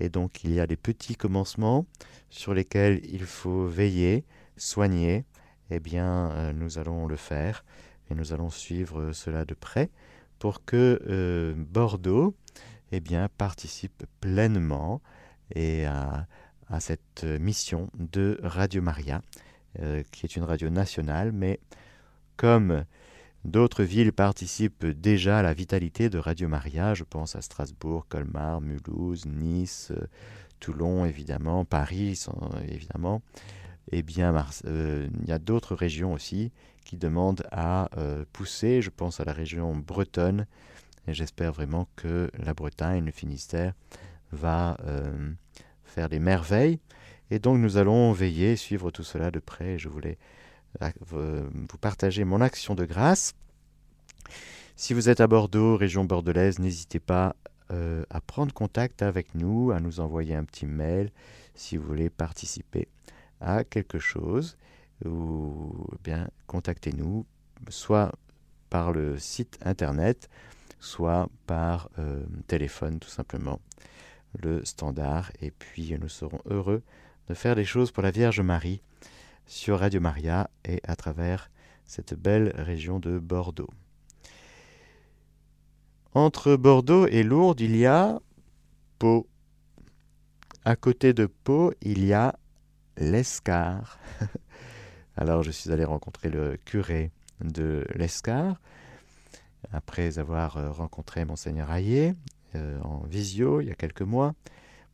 et 0.00 0.08
donc 0.08 0.44
il 0.44 0.52
y 0.52 0.60
a 0.60 0.66
des 0.66 0.76
petits 0.76 1.16
commencements 1.16 1.86
sur 2.30 2.54
lesquels 2.54 3.00
il 3.04 3.24
faut 3.24 3.66
veiller, 3.66 4.24
soigner. 4.56 5.24
Eh 5.70 5.80
bien, 5.80 6.52
nous 6.52 6.78
allons 6.78 7.06
le 7.06 7.16
faire 7.16 7.64
et 8.10 8.14
nous 8.14 8.32
allons 8.32 8.50
suivre 8.50 9.12
cela 9.12 9.44
de 9.44 9.54
près 9.54 9.90
pour 10.38 10.64
que 10.64 11.54
Bordeaux 11.56 12.34
eh 12.92 13.00
bien, 13.00 13.28
participe 13.38 14.04
pleinement 14.20 15.00
à, 15.56 16.26
cette 16.80 17.24
mission 17.24 17.90
de 17.98 18.38
Radio 18.42 18.80
Maria, 18.80 19.22
euh, 19.80 20.02
qui 20.12 20.24
est 20.24 20.36
une 20.36 20.44
radio 20.44 20.70
nationale, 20.70 21.32
mais 21.32 21.58
comme 22.36 22.84
d'autres 23.44 23.82
villes 23.82 24.12
participent 24.12 24.86
déjà 24.86 25.38
à 25.38 25.42
la 25.42 25.54
vitalité 25.54 26.10
de 26.10 26.18
Radio 26.18 26.48
Maria, 26.48 26.94
je 26.94 27.04
pense 27.04 27.36
à 27.36 27.42
Strasbourg, 27.42 28.06
Colmar, 28.08 28.60
Mulhouse, 28.60 29.26
Nice, 29.26 29.92
Toulon, 30.60 31.04
évidemment, 31.04 31.64
Paris, 31.64 32.24
évidemment, 32.68 33.22
eh 33.90 34.02
bien, 34.02 34.34
euh, 34.66 35.08
il 35.22 35.28
y 35.28 35.32
a 35.32 35.38
d'autres 35.38 35.74
régions 35.74 36.12
aussi 36.12 36.52
qui 36.84 36.96
demandent 36.96 37.44
à 37.50 37.88
euh, 37.96 38.24
pousser. 38.32 38.82
Je 38.82 38.90
pense 38.90 39.20
à 39.20 39.24
la 39.24 39.32
région 39.32 39.74
bretonne 39.74 40.46
et 41.06 41.14
j'espère 41.14 41.52
vraiment 41.52 41.88
que 41.96 42.30
la 42.38 42.54
Bretagne, 42.54 43.04
le 43.04 43.10
Finistère, 43.10 43.72
va 44.30 44.76
euh, 44.84 45.32
faire 45.84 46.08
des 46.08 46.20
merveilles. 46.20 46.78
Et 47.30 47.38
donc 47.38 47.58
nous 47.58 47.76
allons 47.76 48.12
veiller, 48.12 48.56
suivre 48.56 48.90
tout 48.90 49.02
cela 49.02 49.30
de 49.30 49.40
près. 49.40 49.78
Je 49.78 49.88
voulais 49.88 50.18
euh, 50.18 50.41
vous 51.00 51.78
partager 51.80 52.24
mon 52.24 52.40
action 52.40 52.74
de 52.74 52.84
grâce. 52.84 53.34
Si 54.76 54.94
vous 54.94 55.08
êtes 55.08 55.20
à 55.20 55.26
Bordeaux, 55.26 55.76
région 55.76 56.04
bordelaise, 56.04 56.58
n'hésitez 56.58 56.98
pas 56.98 57.36
euh, 57.70 58.04
à 58.10 58.20
prendre 58.20 58.52
contact 58.52 59.02
avec 59.02 59.34
nous, 59.34 59.70
à 59.70 59.80
nous 59.80 60.00
envoyer 60.00 60.34
un 60.34 60.44
petit 60.44 60.66
mail 60.66 61.10
si 61.54 61.76
vous 61.76 61.86
voulez 61.86 62.10
participer 62.10 62.88
à 63.40 63.64
quelque 63.64 63.98
chose 63.98 64.56
ou 65.04 65.86
eh 65.92 65.98
bien 66.04 66.28
contactez-nous 66.46 67.26
soit 67.68 68.12
par 68.70 68.92
le 68.92 69.18
site 69.18 69.58
internet 69.62 70.28
soit 70.82 71.28
par 71.46 71.88
euh, 71.98 72.24
téléphone 72.48 72.98
tout 72.98 73.08
simplement, 73.08 73.60
le 74.42 74.64
standard. 74.64 75.30
Et 75.40 75.52
puis 75.52 75.96
nous 75.98 76.08
serons 76.08 76.40
heureux 76.46 76.82
de 77.28 77.34
faire 77.34 77.54
des 77.54 77.64
choses 77.64 77.92
pour 77.92 78.02
la 78.02 78.10
Vierge 78.10 78.40
Marie 78.40 78.82
sur 79.46 79.80
Radio 79.80 80.00
Maria 80.00 80.50
et 80.64 80.80
à 80.84 80.96
travers 80.96 81.50
cette 81.84 82.14
belle 82.14 82.52
région 82.56 83.00
de 83.00 83.18
Bordeaux. 83.18 83.70
Entre 86.14 86.56
Bordeaux 86.56 87.06
et 87.06 87.22
Lourdes, 87.22 87.60
il 87.60 87.76
y 87.76 87.86
a 87.86 88.20
Pau. 88.98 89.26
À 90.64 90.76
côté 90.76 91.12
de 91.12 91.26
Pau, 91.26 91.72
il 91.80 92.04
y 92.04 92.12
a 92.12 92.38
l'Escar. 92.96 93.98
Alors 95.16 95.42
je 95.42 95.50
suis 95.50 95.70
allé 95.70 95.84
rencontrer 95.84 96.28
le 96.28 96.56
curé 96.64 97.10
de 97.40 97.86
l'Escar 97.94 98.60
après 99.72 100.18
avoir 100.18 100.56
euh, 100.56 100.70
rencontré 100.70 101.24
Monseigneur 101.24 101.70
Hayé 101.70 102.14
euh, 102.54 102.80
en 102.82 103.04
visio 103.04 103.60
il 103.60 103.68
y 103.68 103.70
a 103.70 103.74
quelques 103.74 104.02
mois. 104.02 104.34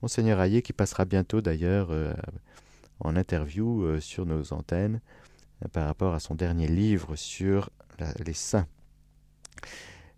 Monseigneur 0.02 0.40
Hayé 0.40 0.62
qui 0.62 0.72
passera 0.72 1.04
bientôt 1.04 1.40
d'ailleurs 1.40 1.88
euh, 1.90 2.12
en 3.00 3.16
interview 3.16 4.00
sur 4.00 4.26
nos 4.26 4.52
antennes 4.52 5.00
par 5.72 5.86
rapport 5.86 6.14
à 6.14 6.20
son 6.20 6.34
dernier 6.34 6.66
livre 6.66 7.16
sur 7.16 7.70
les 8.24 8.32
saints. 8.32 8.66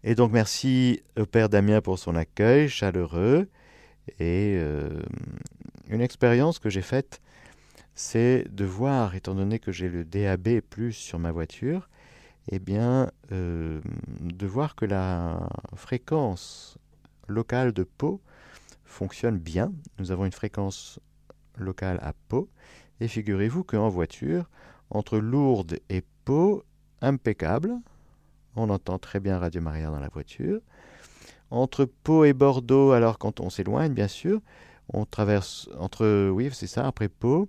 Et 0.02 0.14
donc 0.14 0.32
merci 0.32 1.02
au 1.18 1.26
Père 1.26 1.48
Damien 1.48 1.80
pour 1.80 1.98
son 1.98 2.14
accueil 2.14 2.68
chaleureux 2.68 3.48
et 4.18 4.58
une 5.88 6.00
expérience 6.00 6.58
que 6.58 6.70
j'ai 6.70 6.82
faite, 6.82 7.20
c'est 7.94 8.46
de 8.50 8.64
voir, 8.64 9.14
étant 9.14 9.34
donné 9.34 9.58
que 9.58 9.72
j'ai 9.72 9.88
le 9.88 10.04
DAB 10.04 10.60
plus 10.60 10.92
sur 10.92 11.18
ma 11.18 11.32
voiture, 11.32 11.88
eh 12.48 12.58
bien, 12.58 13.10
euh, 13.32 13.80
de 14.20 14.46
voir 14.46 14.74
que 14.74 14.84
la 14.84 15.48
fréquence 15.74 16.78
locale 17.28 17.72
de 17.72 17.82
Pau 17.82 18.20
fonctionne 18.84 19.38
bien. 19.38 19.72
Nous 19.98 20.12
avons 20.12 20.24
une 20.24 20.32
fréquence 20.32 20.98
locale 21.56 21.98
à 22.02 22.12
Pau. 22.28 22.48
Et 23.00 23.08
figurez-vous 23.08 23.64
qu'en 23.64 23.88
voiture, 23.88 24.48
entre 24.90 25.18
Lourdes 25.18 25.78
et 25.88 26.02
Pau, 26.24 26.64
impeccable. 27.00 27.74
On 28.56 28.68
entend 28.70 28.98
très 28.98 29.20
bien 29.20 29.38
Radio 29.38 29.60
Maria 29.60 29.90
dans 29.90 30.00
la 30.00 30.08
voiture. 30.08 30.60
Entre 31.50 31.84
Pau 31.84 32.24
et 32.24 32.32
Bordeaux, 32.32 32.92
alors 32.92 33.18
quand 33.18 33.40
on 33.40 33.50
s'éloigne, 33.50 33.92
bien 33.92 34.08
sûr, 34.08 34.40
on 34.92 35.04
traverse 35.04 35.68
entre, 35.78 36.30
oui, 36.30 36.50
c'est 36.52 36.66
ça, 36.66 36.86
après 36.86 37.08
Pau, 37.08 37.48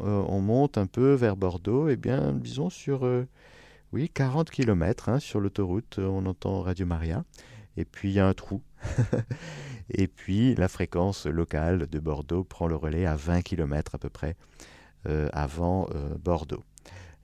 euh, 0.00 0.22
on 0.28 0.40
monte 0.40 0.78
un 0.78 0.86
peu 0.86 1.14
vers 1.14 1.36
Bordeaux, 1.36 1.88
et 1.88 1.92
eh 1.92 1.96
bien, 1.96 2.32
disons 2.32 2.70
sur 2.70 3.04
euh, 3.06 3.26
oui, 3.92 4.10
40 4.12 4.50
km 4.50 5.08
hein, 5.08 5.18
sur 5.18 5.40
l'autoroute, 5.40 5.98
euh, 5.98 6.06
on 6.06 6.26
entend 6.26 6.60
Radio 6.60 6.86
Maria. 6.86 7.24
Et 7.76 7.84
puis 7.84 8.10
il 8.10 8.14
y 8.14 8.20
a 8.20 8.26
un 8.26 8.34
trou. 8.34 8.62
et 9.90 10.08
puis 10.08 10.54
la 10.54 10.68
fréquence 10.68 11.26
locale 11.26 11.86
de 11.86 11.98
Bordeaux 11.98 12.44
prend 12.44 12.66
le 12.66 12.76
relais 12.76 13.06
à 13.06 13.16
20 13.16 13.42
km 13.42 13.94
à 13.94 13.98
peu 13.98 14.08
près 14.08 14.36
euh, 15.06 15.28
avant 15.32 15.88
euh, 15.94 16.16
Bordeaux. 16.18 16.64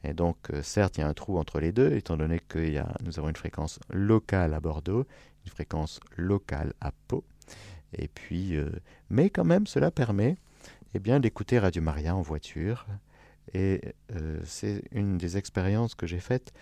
Et 0.04 0.14
donc, 0.14 0.36
certes, 0.62 0.98
il 0.98 1.02
y 1.02 1.04
a 1.04 1.08
un 1.08 1.14
trou 1.14 1.38
entre 1.38 1.60
les 1.60 1.70
deux, 1.70 1.92
étant 1.92 2.16
donné 2.16 2.40
que 2.40 2.58
nous 3.04 3.20
avons 3.20 3.28
une 3.28 3.36
fréquence 3.36 3.78
locale 3.88 4.52
à 4.52 4.58
Bordeaux, 4.58 5.06
une 5.44 5.50
fréquence 5.52 6.00
locale 6.16 6.72
à 6.80 6.90
Pau. 7.06 7.22
Et 7.96 8.08
puis, 8.08 8.56
mais 9.10 9.30
quand 9.30 9.44
même, 9.44 9.68
cela 9.68 9.92
permet 9.92 10.38
eh 10.94 10.98
bien, 10.98 11.20
d'écouter 11.20 11.60
Radio 11.60 11.80
Maria 11.82 12.16
en 12.16 12.20
voiture 12.22 12.84
et 13.54 13.80
euh, 14.14 14.40
c'est 14.44 14.82
une 14.92 15.18
des 15.18 15.36
expériences 15.36 15.94
que 15.94 16.06
j'ai 16.06 16.20
faites 16.20 16.52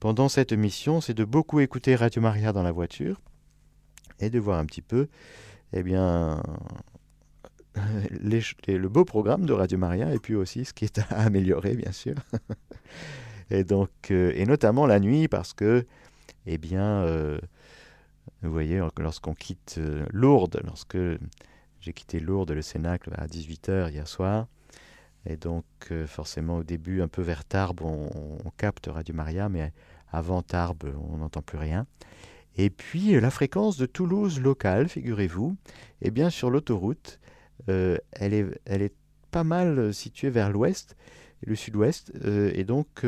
pendant 0.00 0.28
cette 0.28 0.52
mission, 0.52 1.00
c'est 1.00 1.14
de 1.14 1.24
beaucoup 1.24 1.58
écouter 1.60 1.96
Radio 1.96 2.22
Maria 2.22 2.52
dans 2.52 2.62
la 2.62 2.70
voiture 2.70 3.20
et 4.20 4.30
de 4.30 4.38
voir 4.38 4.58
un 4.58 4.66
petit 4.66 4.82
peu, 4.82 5.08
eh 5.72 5.82
bien, 5.82 6.42
le 8.10 8.88
beau 8.88 9.04
programme 9.04 9.46
de 9.46 9.52
Radio 9.52 9.78
Maria 9.78 10.14
et 10.14 10.18
puis 10.18 10.34
aussi 10.34 10.64
ce 10.64 10.72
qui 10.72 10.84
est 10.84 10.98
à 10.98 11.20
améliorer, 11.20 11.74
bien 11.74 11.92
sûr. 11.92 12.14
et 13.50 13.64
donc, 13.64 13.90
euh, 14.10 14.32
et 14.34 14.46
notamment 14.46 14.86
la 14.86 15.00
nuit 15.00 15.28
parce 15.28 15.52
que 15.52 15.86
eh 16.46 16.56
bien, 16.56 17.04
vous 18.42 18.50
voyez, 18.50 18.82
lorsqu'on 18.98 19.34
quitte 19.34 19.78
Lourdes, 20.12 20.62
lorsque 20.64 20.96
j'ai 21.80 21.92
quitté 21.92 22.20
Lourdes, 22.20 22.52
le 22.52 22.62
Cénacle, 22.62 23.10
à 23.16 23.26
18h 23.26 23.90
hier 23.90 24.08
soir, 24.08 24.46
et 25.26 25.36
donc 25.36 25.64
forcément 26.06 26.56
au 26.56 26.62
début, 26.62 27.02
un 27.02 27.08
peu 27.08 27.20
vers 27.20 27.44
Tarbes, 27.44 27.82
on 27.82 28.50
capte 28.56 28.86
Radio 28.86 29.14
Maria, 29.14 29.50
mais 29.50 29.74
avant 30.12 30.42
Tarbes, 30.42 30.94
on 31.10 31.18
n'entend 31.18 31.42
plus 31.42 31.58
rien. 31.58 31.86
Et 32.58 32.70
puis 32.70 33.18
la 33.18 33.30
fréquence 33.30 33.78
de 33.78 33.86
Toulouse 33.86 34.40
locale, 34.40 34.88
figurez-vous, 34.88 35.56
eh 36.02 36.10
bien 36.10 36.28
sur 36.28 36.50
l'autoroute, 36.50 37.20
elle, 37.66 38.34
est, 38.34 38.46
elle 38.66 38.82
est 38.82 38.94
pas 39.30 39.44
mal 39.44 39.94
située 39.94 40.30
vers 40.30 40.50
l'ouest, 40.50 40.96
le 41.46 41.54
sud-ouest, 41.54 42.12
et 42.24 42.64
donc 42.64 43.04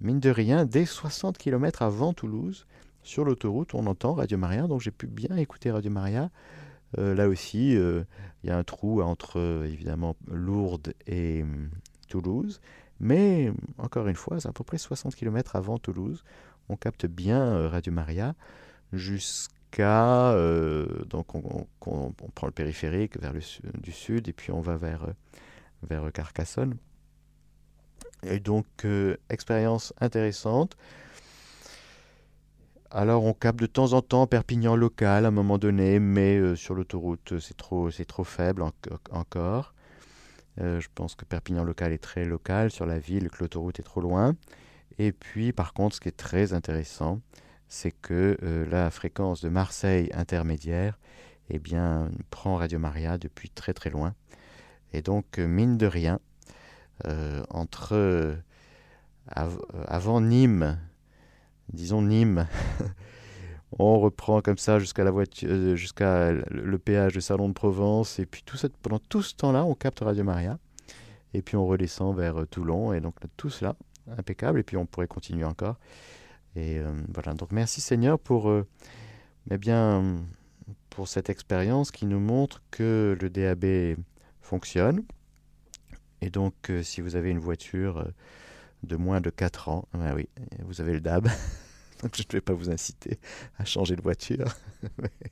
mine 0.00 0.20
de 0.20 0.30
rien, 0.30 0.64
dès 0.64 0.84
60 0.84 1.38
km 1.38 1.82
avant 1.82 2.12
Toulouse, 2.12 2.66
sur 3.02 3.24
l'autoroute, 3.24 3.74
on 3.74 3.86
entend 3.86 4.14
Radio 4.14 4.38
Maria, 4.38 4.66
donc 4.68 4.80
j'ai 4.80 4.92
pu 4.92 5.06
bien 5.06 5.36
écouter 5.36 5.70
Radio 5.70 5.90
Maria. 5.90 6.30
Euh, 6.98 7.14
là 7.14 7.28
aussi, 7.28 7.76
euh, 7.76 8.04
il 8.42 8.50
y 8.50 8.52
a 8.52 8.56
un 8.56 8.62
trou 8.64 9.02
entre, 9.02 9.64
évidemment, 9.64 10.16
Lourdes 10.30 10.94
et 11.06 11.42
hum, 11.42 11.70
Toulouse, 12.08 12.60
mais 13.00 13.52
encore 13.78 14.06
une 14.06 14.14
fois, 14.14 14.38
c'est 14.38 14.48
à 14.48 14.52
peu 14.52 14.62
près 14.62 14.78
60 14.78 15.16
km 15.16 15.56
avant 15.56 15.78
Toulouse. 15.78 16.22
On 16.68 16.76
capte 16.76 17.06
bien 17.06 17.42
euh, 17.42 17.68
Radio 17.68 17.92
Maria 17.92 18.34
jusqu'à... 18.92 20.34
donc 21.06 21.34
on, 21.34 21.66
prend 22.34 22.46
le 22.46 22.52
périphérique 22.52 23.18
vers 23.18 23.32
le 23.32 23.40
du 23.80 23.92
sud 23.92 24.28
et 24.28 24.32
puis 24.32 24.52
on 24.52 24.60
va 24.60 24.76
vers, 24.76 25.06
vers 25.82 26.12
Carcassonne. 26.12 26.76
Et 28.24 28.38
donc, 28.38 28.66
euh, 28.84 29.16
expérience 29.30 29.92
intéressante. 30.00 30.76
Alors, 32.90 33.24
on 33.24 33.32
capte 33.32 33.58
de 33.58 33.66
temps 33.66 33.94
en 33.94 34.02
temps 34.02 34.26
Perpignan 34.26 34.76
local 34.76 35.24
à 35.24 35.28
un 35.28 35.32
moment 35.32 35.58
donné, 35.58 35.98
mais 35.98 36.36
euh, 36.38 36.54
sur 36.54 36.74
l'autoroute, 36.74 37.38
c'est 37.40 37.56
trop, 37.56 37.90
c'est 37.90 38.04
trop 38.04 38.24
faible 38.24 38.62
encore. 39.10 39.74
Euh, 40.60 40.78
je 40.80 40.88
pense 40.94 41.14
que 41.14 41.24
Perpignan 41.24 41.64
local 41.64 41.92
est 41.92 42.02
très 42.02 42.24
local 42.24 42.70
sur 42.70 42.86
la 42.86 42.98
ville, 42.98 43.30
que 43.30 43.38
l'autoroute 43.40 43.80
est 43.80 43.84
trop 43.84 44.00
loin. 44.00 44.36
Et 44.98 45.12
puis, 45.12 45.52
par 45.52 45.72
contre, 45.72 45.96
ce 45.96 46.00
qui 46.00 46.08
est 46.08 46.16
très 46.16 46.52
intéressant, 46.52 47.20
c'est 47.68 47.92
que 47.92 48.36
la 48.70 48.90
fréquence 48.90 49.40
de 49.40 49.48
Marseille 49.48 50.10
intermédiaire, 50.12 50.98
eh 51.48 51.58
bien, 51.58 52.10
prend 52.30 52.56
Radio 52.56 52.78
Maria 52.78 53.18
depuis 53.18 53.50
très 53.50 53.72
très 53.72 53.90
loin. 53.90 54.14
Et 54.92 55.00
donc, 55.00 55.38
mine 55.38 55.78
de 55.78 55.86
rien, 55.86 56.20
euh, 57.06 57.42
entre 57.50 57.94
euh, 57.94 58.36
avant 59.26 60.20
Nîmes, 60.20 60.78
disons 61.72 62.02
Nîmes, 62.02 62.46
on 63.78 63.98
reprend 63.98 64.40
comme 64.40 64.58
ça 64.58 64.78
jusqu'à 64.78 65.02
la 65.02 65.10
voiture, 65.10 65.48
euh, 65.50 65.74
jusqu'à 65.74 66.30
le 66.32 66.78
péage 66.78 67.14
de 67.14 67.20
Salon 67.20 67.48
de 67.48 67.54
Provence, 67.54 68.18
et 68.18 68.26
puis 68.26 68.42
tout 68.44 68.56
ça, 68.56 68.68
pendant 68.82 68.98
tout 68.98 69.22
ce 69.22 69.34
temps-là, 69.34 69.64
on 69.64 69.74
capte 69.74 70.00
Radio 70.00 70.22
Maria, 70.22 70.58
et 71.34 71.42
puis 71.42 71.56
on 71.56 71.66
redescend 71.66 72.14
vers 72.16 72.46
Toulon, 72.50 72.92
et 72.92 73.00
donc 73.00 73.14
tout 73.36 73.50
cela, 73.50 73.74
impeccable, 74.16 74.60
et 74.60 74.62
puis 74.62 74.76
on 74.76 74.86
pourrait 74.86 75.06
continuer 75.06 75.44
encore. 75.44 75.78
Et 76.54 76.80
voilà, 77.08 77.32
donc 77.32 77.50
merci 77.50 77.80
Seigneur 77.80 78.18
pour, 78.18 78.52
eh 79.50 79.58
bien, 79.58 80.16
pour 80.90 81.08
cette 81.08 81.30
expérience 81.30 81.90
qui 81.90 82.04
nous 82.04 82.20
montre 82.20 82.62
que 82.70 83.16
le 83.18 83.30
DAB 83.30 83.96
fonctionne, 84.42 85.02
et 86.22 86.30
donc, 86.30 86.70
euh, 86.70 86.82
si 86.84 87.00
vous 87.00 87.16
avez 87.16 87.30
une 87.30 87.40
voiture 87.40 87.98
euh, 87.98 88.04
de 88.84 88.96
moins 88.96 89.20
de 89.20 89.28
4 89.28 89.68
ans, 89.68 89.88
ben 89.92 90.14
oui, 90.14 90.28
vous 90.60 90.80
avez 90.80 90.92
le 90.92 91.00
DAB. 91.00 91.26
donc, 92.02 92.16
je 92.16 92.22
ne 92.22 92.32
vais 92.32 92.40
pas 92.40 92.54
vous 92.54 92.70
inciter 92.70 93.18
à 93.58 93.64
changer 93.64 93.96
de 93.96 94.02
voiture. 94.02 94.46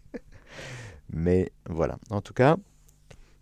Mais 1.12 1.52
voilà. 1.68 1.96
En 2.10 2.20
tout 2.20 2.34
cas, 2.34 2.56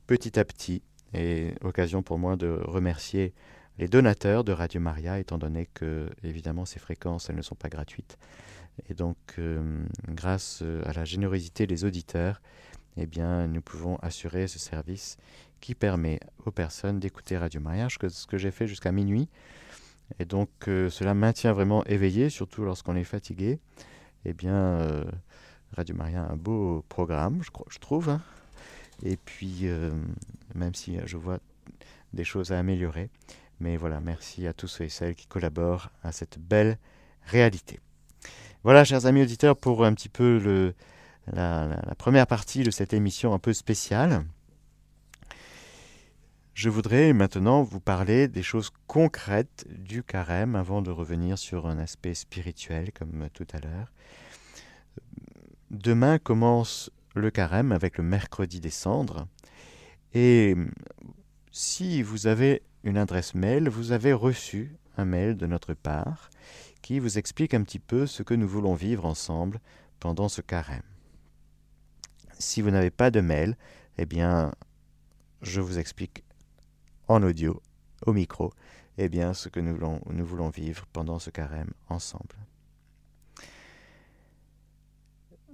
petit 0.07 0.39
à 0.39 0.45
petit, 0.45 0.83
et 1.15 1.55
occasion 1.63 2.03
pour 2.03 2.19
moi 2.19 2.37
de 2.37 2.49
remercier 2.49 3.33
les 3.79 3.89
donateurs 3.89 4.45
de 4.45 4.53
Radio 4.53 4.81
Maria, 4.81 5.19
étant 5.19 5.39
donné 5.39 5.69
que, 5.75 6.09
évidemment, 6.23 6.65
ces 6.65 6.79
fréquences, 6.79 7.31
elles 7.31 7.37
ne 7.37 7.43
sont 7.43 7.55
pas 7.55 7.69
gratuites. 7.69 8.19
Et 8.89 8.95
donc, 8.95 9.17
euh, 9.39 9.85
grâce 10.09 10.63
à 10.85 10.93
la 10.93 11.05
générosité 11.05 11.67
des 11.67 11.85
auditeurs, 11.85 12.41
eh 12.97 13.07
bien, 13.07 13.47
nous 13.47 13.61
pouvons 13.61 13.97
assurer 13.97 14.49
ce 14.49 14.59
service 14.59 15.17
qui 15.61 15.75
permet 15.75 16.21
aux 16.47 16.51
personnes 16.51 17.01
d'écouter 17.01 17.37
Radio 17.37 17.61
Maria, 17.61 17.89
ce 17.89 18.27
que 18.27 18.39
j'ai 18.39 18.51
fait 18.51 18.67
jusqu'à 18.67 18.93
minuit. 18.93 19.29
Et 20.19 20.25
donc 20.25 20.51
euh, 20.69 20.89
cela 20.89 21.15
maintient 21.15 21.53
vraiment 21.53 21.85
éveillé, 21.85 22.31
surtout 22.31 22.65
lorsqu'on 22.65 22.97
est 22.97 23.05
fatigué. 23.05 23.59
Eh 24.25 24.33
bien, 24.33 24.55
euh, 24.55 25.05
Radio 25.77 25.95
Maria 25.95 26.23
a 26.23 26.33
un 26.33 26.37
beau 26.37 26.85
programme, 26.89 27.41
je, 27.43 27.79
trouve. 27.79 28.09
Hein. 28.09 28.21
Et 29.03 29.17
puis, 29.17 29.61
euh, 29.63 29.91
même 30.55 30.75
si 30.75 30.99
je 31.05 31.17
vois 31.17 31.39
des 32.15 32.25
choses 32.25 32.53
à 32.53 32.59
améliorer. 32.59 33.11
Mais 33.61 33.77
voilà, 33.77 34.01
merci 34.01 34.47
à 34.47 34.53
tous 34.53 34.69
ceux 34.69 34.85
et 34.85 34.89
celles 34.89 35.15
qui 35.15 35.27
collaborent 35.27 35.91
à 36.03 36.13
cette 36.13 36.39
belle 36.39 36.79
réalité. 37.25 37.81
Voilà, 38.63 38.85
chers 38.85 39.07
amis 39.07 39.23
auditeurs, 39.23 39.57
pour 39.57 39.85
un 39.85 39.95
petit 39.95 40.09
peu 40.09 40.75
la 41.33 41.95
première 41.97 42.27
partie 42.27 42.63
de 42.63 42.71
cette 42.71 42.93
émission 42.93 43.35
un 43.35 43.39
peu 43.39 43.53
spéciale. 43.53 44.25
Je 46.55 46.71
voudrais 46.71 47.13
maintenant 47.13 47.63
vous 47.63 47.79
parler 47.79 48.27
des 48.27 48.43
choses 48.43 48.71
concrètes 48.89 49.65
du 49.69 50.03
carême 50.03 50.57
avant 50.57 50.83
de 50.83 50.91
revenir 50.91 51.39
sur 51.39 51.69
un 51.69 51.79
aspect 51.79 52.15
spirituel 52.15 52.91
comme 52.93 53.29
tout 53.33 53.47
à 53.53 53.61
l'heure. 53.61 53.93
Demain 55.71 56.19
commence 56.19 56.91
le 57.15 57.31
carême 57.31 57.71
avec 57.71 57.97
le 57.97 58.03
mercredi 58.03 58.59
des 58.59 58.71
cendres 58.71 59.29
et 60.15 60.57
si 61.53 62.03
vous 62.03 62.27
avez 62.27 62.63
une 62.85 62.97
adresse 62.97 63.35
mail, 63.35 63.69
vous 63.69 63.93
avez 63.93 64.13
reçu 64.13 64.77
un 64.97 65.05
mail 65.05 65.37
de 65.37 65.47
notre 65.47 65.75
part 65.75 66.31
qui 66.83 66.99
vous 66.99 67.19
explique 67.19 67.55
un 67.55 67.63
petit 67.63 67.79
peu 67.79 68.07
ce 68.07 68.23
que 68.23 68.35
nous 68.35 68.49
voulons 68.49 68.75
vivre 68.75 69.05
ensemble 69.05 69.61
pendant 70.01 70.29
ce 70.29 70.41
carême. 70.41 70.83
Si 72.39 72.63
vous 72.63 72.71
n'avez 72.71 72.91
pas 72.91 73.11
de 73.11 73.21
mail, 73.21 73.57
eh 73.99 74.07
bien, 74.07 74.53
je 75.43 75.61
vous 75.61 75.79
explique 75.79 76.25
en 77.09 77.23
audio, 77.23 77.61
au 78.07 78.13
micro, 78.13 78.53
eh 78.97 79.09
bien, 79.09 79.35
ce 79.35 79.49
que 79.49 79.61
nous 79.61 79.75
voulons, 79.75 80.01
nous 80.11 80.25
voulons 80.25 80.51
vivre 80.51 80.87
pendant 80.93 81.19
ce 81.19 81.31
carême 81.31 81.73
ensemble. 81.89 82.37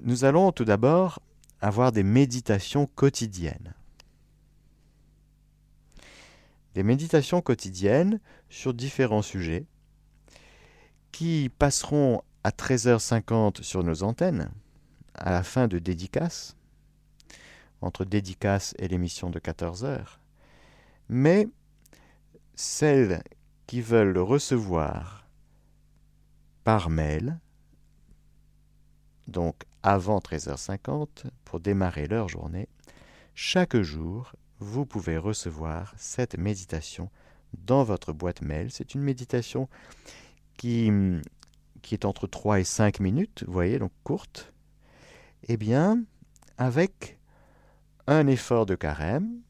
Nous 0.00 0.24
allons 0.24 0.52
tout 0.52 0.64
d'abord 0.64 1.20
avoir 1.60 1.92
des 1.92 2.02
méditations 2.02 2.86
quotidiennes. 2.86 3.74
Des 6.74 6.82
méditations 6.82 7.40
quotidiennes 7.40 8.20
sur 8.48 8.74
différents 8.74 9.22
sujets 9.22 9.66
qui 11.12 11.50
passeront 11.58 12.22
à 12.42 12.50
13h50 12.50 13.62
sur 13.62 13.84
nos 13.84 14.02
antennes, 14.02 14.50
à 15.14 15.30
la 15.30 15.44
fin 15.44 15.68
de 15.68 15.78
dédicace, 15.78 16.56
entre 17.80 18.04
dédicace 18.04 18.74
et 18.78 18.88
l'émission 18.88 19.30
de 19.30 19.38
14h, 19.38 20.18
mais 21.08 21.48
celles 22.54 23.22
qui 23.66 23.80
veulent 23.80 24.12
le 24.12 24.22
recevoir 24.22 25.26
par 26.64 26.90
mail, 26.90 27.38
donc 29.28 29.62
avant 29.82 30.18
13h50, 30.18 31.26
pour 31.44 31.60
démarrer 31.60 32.08
leur 32.08 32.28
journée, 32.28 32.68
chaque 33.34 33.76
jour, 33.80 34.32
vous 34.60 34.86
pouvez 34.86 35.16
recevoir 35.18 35.94
cette 35.96 36.38
méditation 36.38 37.10
dans 37.66 37.84
votre 37.84 38.12
boîte 38.12 38.42
mail. 38.42 38.70
C'est 38.70 38.94
une 38.94 39.02
méditation 39.02 39.68
qui, 40.56 40.90
est 41.90 42.04
entre 42.04 42.26
3 42.26 42.60
et 42.60 42.64
5 42.64 43.00
minutes, 43.00 43.44
vous 43.46 43.52
voyez, 43.52 43.78
donc 43.78 43.92
courte. 44.02 44.52
Eh 45.48 45.56
bien, 45.56 46.02
avec 46.58 47.18
un 48.06 48.26
effort 48.26 48.66
de 48.66 48.74
carême, 48.74 49.40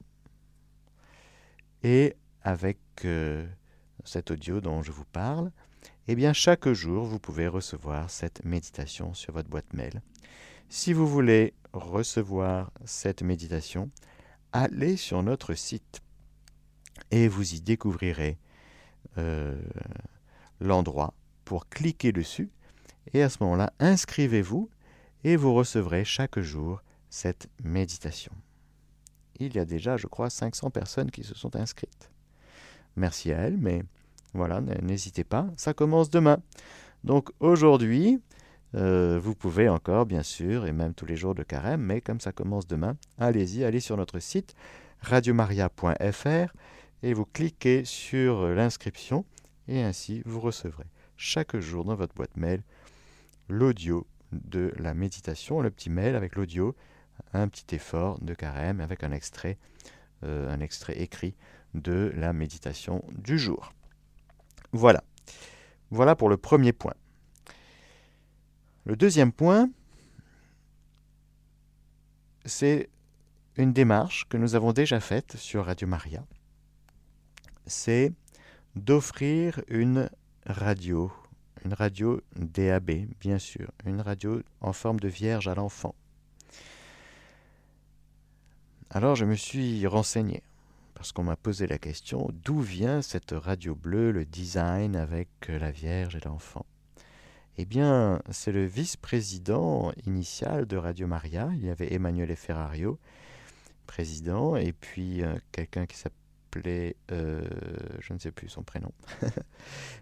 et 1.84 2.16
avec 2.42 2.78
euh, 3.04 3.46
cet 4.04 4.30
audio 4.30 4.60
dont 4.60 4.82
je 4.82 4.90
vous 4.90 5.04
parle, 5.04 5.52
eh 6.08 6.14
bien 6.16 6.32
chaque 6.32 6.68
jour 6.72 7.04
vous 7.04 7.18
pouvez 7.18 7.46
recevoir 7.46 8.10
cette 8.10 8.44
méditation 8.44 9.14
sur 9.14 9.34
votre 9.34 9.50
boîte 9.50 9.72
mail. 9.74 10.02
Si 10.70 10.92
vous 10.92 11.06
voulez 11.06 11.52
recevoir 11.72 12.72
cette 12.86 13.22
méditation, 13.22 13.90
allez 14.54 14.96
sur 14.96 15.22
notre 15.22 15.52
site 15.52 16.00
et 17.10 17.28
vous 17.28 17.54
y 17.54 17.60
découvrirez 17.60 18.38
euh, 19.18 19.60
l'endroit 20.60 21.12
pour 21.44 21.68
cliquer 21.68 22.12
dessus 22.12 22.50
et 23.12 23.22
à 23.22 23.28
ce 23.28 23.42
moment-là 23.42 23.74
inscrivez-vous 23.80 24.70
et 25.24 25.36
vous 25.36 25.52
recevrez 25.52 26.06
chaque 26.06 26.40
jour 26.40 26.82
cette 27.10 27.48
méditation 27.62 28.32
il 29.38 29.54
y 29.54 29.58
a 29.58 29.64
déjà, 29.64 29.96
je 29.96 30.06
crois, 30.06 30.30
500 30.30 30.70
personnes 30.70 31.10
qui 31.10 31.24
se 31.24 31.34
sont 31.34 31.56
inscrites. 31.56 32.10
Merci 32.96 33.32
à 33.32 33.38
elles, 33.38 33.56
mais 33.56 33.82
voilà, 34.32 34.60
n'hésitez 34.60 35.24
pas, 35.24 35.48
ça 35.56 35.74
commence 35.74 36.10
demain. 36.10 36.38
Donc 37.02 37.30
aujourd'hui, 37.40 38.20
euh, 38.74 39.18
vous 39.22 39.34
pouvez 39.34 39.68
encore, 39.68 40.06
bien 40.06 40.22
sûr, 40.22 40.66
et 40.66 40.72
même 40.72 40.94
tous 40.94 41.06
les 41.06 41.16
jours 41.16 41.34
de 41.34 41.42
carême, 41.42 41.82
mais 41.82 42.00
comme 42.00 42.20
ça 42.20 42.32
commence 42.32 42.66
demain, 42.66 42.96
allez-y, 43.18 43.64
allez 43.64 43.80
sur 43.80 43.96
notre 43.96 44.18
site 44.18 44.54
radiomaria.fr 45.00 46.52
et 47.02 47.12
vous 47.12 47.26
cliquez 47.26 47.84
sur 47.84 48.48
l'inscription 48.48 49.24
et 49.68 49.82
ainsi 49.82 50.22
vous 50.24 50.40
recevrez 50.40 50.86
chaque 51.16 51.56
jour 51.58 51.84
dans 51.84 51.94
votre 51.94 52.14
boîte 52.14 52.36
mail 52.36 52.62
l'audio 53.48 54.06
de 54.32 54.72
la 54.78 54.94
méditation, 54.94 55.60
le 55.60 55.70
petit 55.70 55.90
mail 55.90 56.16
avec 56.16 56.34
l'audio, 56.34 56.74
un 57.32 57.48
petit 57.48 57.76
effort 57.76 58.18
de 58.20 58.34
carême 58.34 58.80
avec 58.80 59.04
un 59.04 59.12
extrait, 59.12 59.58
euh, 60.24 60.52
un 60.52 60.60
extrait 60.60 61.00
écrit 61.00 61.36
de 61.74 62.12
la 62.16 62.32
méditation 62.32 63.04
du 63.12 63.38
jour. 63.38 63.72
Voilà. 64.72 65.04
Voilà 65.90 66.16
pour 66.16 66.28
le 66.28 66.36
premier 66.36 66.72
point. 66.72 66.94
Le 68.86 68.96
deuxième 68.96 69.32
point, 69.32 69.70
c'est 72.44 72.90
une 73.56 73.72
démarche 73.72 74.28
que 74.28 74.36
nous 74.36 74.54
avons 74.54 74.72
déjà 74.72 75.00
faite 75.00 75.36
sur 75.36 75.64
Radio 75.64 75.88
Maria. 75.88 76.22
C'est 77.66 78.12
d'offrir 78.76 79.62
une 79.68 80.10
radio, 80.44 81.10
une 81.64 81.72
radio 81.72 82.20
DAB, 82.36 83.06
bien 83.20 83.38
sûr, 83.38 83.70
une 83.86 84.02
radio 84.02 84.42
en 84.60 84.74
forme 84.74 85.00
de 85.00 85.08
vierge 85.08 85.48
à 85.48 85.54
l'enfant. 85.54 85.94
Alors 88.90 89.16
je 89.16 89.24
me 89.24 89.34
suis 89.34 89.86
renseigné, 89.86 90.42
parce 90.92 91.12
qu'on 91.12 91.24
m'a 91.24 91.36
posé 91.36 91.66
la 91.66 91.78
question, 91.78 92.28
d'où 92.44 92.60
vient 92.60 93.00
cette 93.00 93.32
radio 93.32 93.74
bleue, 93.74 94.12
le 94.12 94.26
design 94.26 94.94
avec 94.94 95.28
la 95.48 95.70
Vierge 95.70 96.16
et 96.16 96.20
l'enfant? 96.20 96.66
Eh 97.56 97.64
bien, 97.64 98.20
c'est 98.30 98.50
le 98.50 98.64
vice-président 98.64 99.92
initial 100.06 100.66
de 100.66 100.76
Radio 100.76 101.06
Maria, 101.06 101.48
il 101.54 101.64
y 101.64 101.70
avait 101.70 101.92
Emmanuel 101.94 102.34
Ferrario, 102.34 102.98
président, 103.86 104.56
et 104.56 104.72
puis 104.72 105.22
euh, 105.22 105.36
quelqu'un 105.52 105.86
qui 105.86 105.96
s'appelait, 105.96 106.96
euh, 107.12 107.44
je 108.00 108.12
ne 108.12 108.18
sais 108.18 108.32
plus 108.32 108.48
son 108.48 108.64
prénom, 108.64 108.90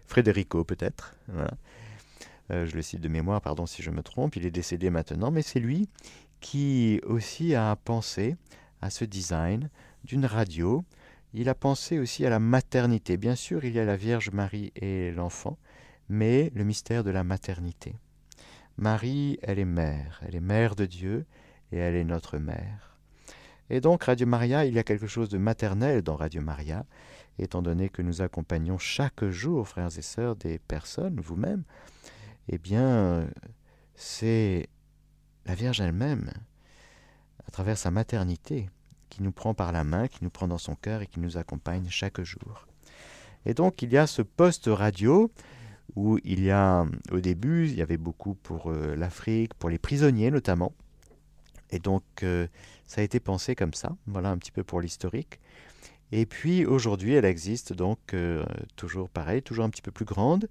Frédérico 0.07 0.63
peut-être, 0.63 1.15
euh, 1.29 2.65
je 2.65 2.75
le 2.75 2.81
cite 2.81 3.01
de 3.01 3.07
mémoire, 3.07 3.39
pardon 3.39 3.67
si 3.67 3.83
je 3.83 3.91
me 3.91 4.01
trompe, 4.01 4.35
il 4.35 4.47
est 4.47 4.51
décédé 4.51 4.89
maintenant, 4.89 5.29
mais 5.29 5.43
c'est 5.43 5.59
lui 5.59 5.87
qui 6.39 7.01
aussi 7.05 7.53
a 7.53 7.75
pensé 7.75 8.35
à 8.81 8.89
ce 8.89 9.05
design 9.05 9.69
d'une 10.03 10.25
radio. 10.25 10.83
Il 11.35 11.49
a 11.49 11.55
pensé 11.55 11.99
aussi 11.99 12.25
à 12.25 12.29
la 12.29 12.39
maternité. 12.39 13.15
Bien 13.15 13.35
sûr, 13.35 13.63
il 13.63 13.73
y 13.73 13.79
a 13.79 13.85
la 13.85 13.95
Vierge 13.95 14.31
Marie 14.31 14.73
et 14.75 15.11
l'enfant, 15.11 15.57
mais 16.09 16.51
le 16.55 16.63
mystère 16.63 17.03
de 17.03 17.11
la 17.11 17.23
maternité. 17.23 17.95
Marie, 18.77 19.37
elle 19.41 19.59
est 19.59 19.65
mère, 19.65 20.21
elle 20.25 20.35
est 20.35 20.41
mère 20.41 20.75
de 20.75 20.85
Dieu 20.85 21.25
et 21.71 21.77
elle 21.77 21.95
est 21.95 22.03
notre 22.03 22.37
mère. 22.37 22.97
Et 23.69 23.81
donc 23.81 24.03
Radio 24.03 24.27
Maria, 24.27 24.65
il 24.65 24.73
y 24.73 24.79
a 24.79 24.83
quelque 24.83 25.07
chose 25.07 25.29
de 25.29 25.37
maternel 25.37 26.01
dans 26.01 26.15
Radio 26.15 26.41
Maria, 26.41 26.85
étant 27.39 27.61
donné 27.61 27.89
que 27.89 28.01
nous 28.01 28.21
accompagnons 28.21 28.77
chaque 28.77 29.25
jour, 29.25 29.67
frères 29.67 29.97
et 29.97 30.01
sœurs, 30.01 30.35
des 30.35 30.59
personnes, 30.59 31.19
vous-même, 31.19 31.63
eh 32.49 32.57
bien, 32.57 33.27
c'est 33.95 34.67
la 35.45 35.55
Vierge 35.55 35.81
elle-même, 35.81 36.31
à 37.47 37.51
travers 37.51 37.77
sa 37.77 37.91
maternité, 37.91 38.69
qui 39.09 39.23
nous 39.23 39.31
prend 39.31 39.53
par 39.53 39.71
la 39.71 39.83
main, 39.83 40.07
qui 40.07 40.23
nous 40.23 40.29
prend 40.29 40.47
dans 40.47 40.57
son 40.57 40.75
cœur 40.75 41.01
et 41.01 41.07
qui 41.07 41.19
nous 41.19 41.37
accompagne 41.37 41.87
chaque 41.89 42.21
jour. 42.21 42.67
Et 43.45 43.53
donc, 43.53 43.81
il 43.81 43.91
y 43.91 43.97
a 43.97 44.07
ce 44.07 44.21
poste 44.21 44.67
radio 44.67 45.31
où 45.95 46.17
il 46.23 46.43
y 46.43 46.51
a, 46.51 46.85
au 47.11 47.19
début, 47.19 47.67
il 47.67 47.75
y 47.75 47.81
avait 47.81 47.97
beaucoup 47.97 48.35
pour 48.35 48.71
euh, 48.71 48.95
l'Afrique, 48.95 49.53
pour 49.55 49.69
les 49.69 49.77
prisonniers 49.77 50.31
notamment. 50.31 50.73
Et 51.71 51.79
donc, 51.79 52.03
euh, 52.23 52.47
ça 52.85 53.01
a 53.01 53.03
été 53.03 53.19
pensé 53.19 53.55
comme 53.55 53.73
ça. 53.73 53.95
Voilà 54.07 54.29
un 54.29 54.37
petit 54.37 54.51
peu 54.51 54.63
pour 54.63 54.81
l'historique. 54.81 55.39
Et 56.11 56.25
puis 56.25 56.65
aujourd'hui, 56.65 57.13
elle 57.13 57.25
existe 57.25 57.73
donc 57.73 58.13
euh, 58.13 58.43
toujours 58.75 59.09
pareil, 59.09 59.41
toujours 59.41 59.65
un 59.65 59.69
petit 59.69 59.81
peu 59.81 59.91
plus 59.91 60.05
grande. 60.05 60.47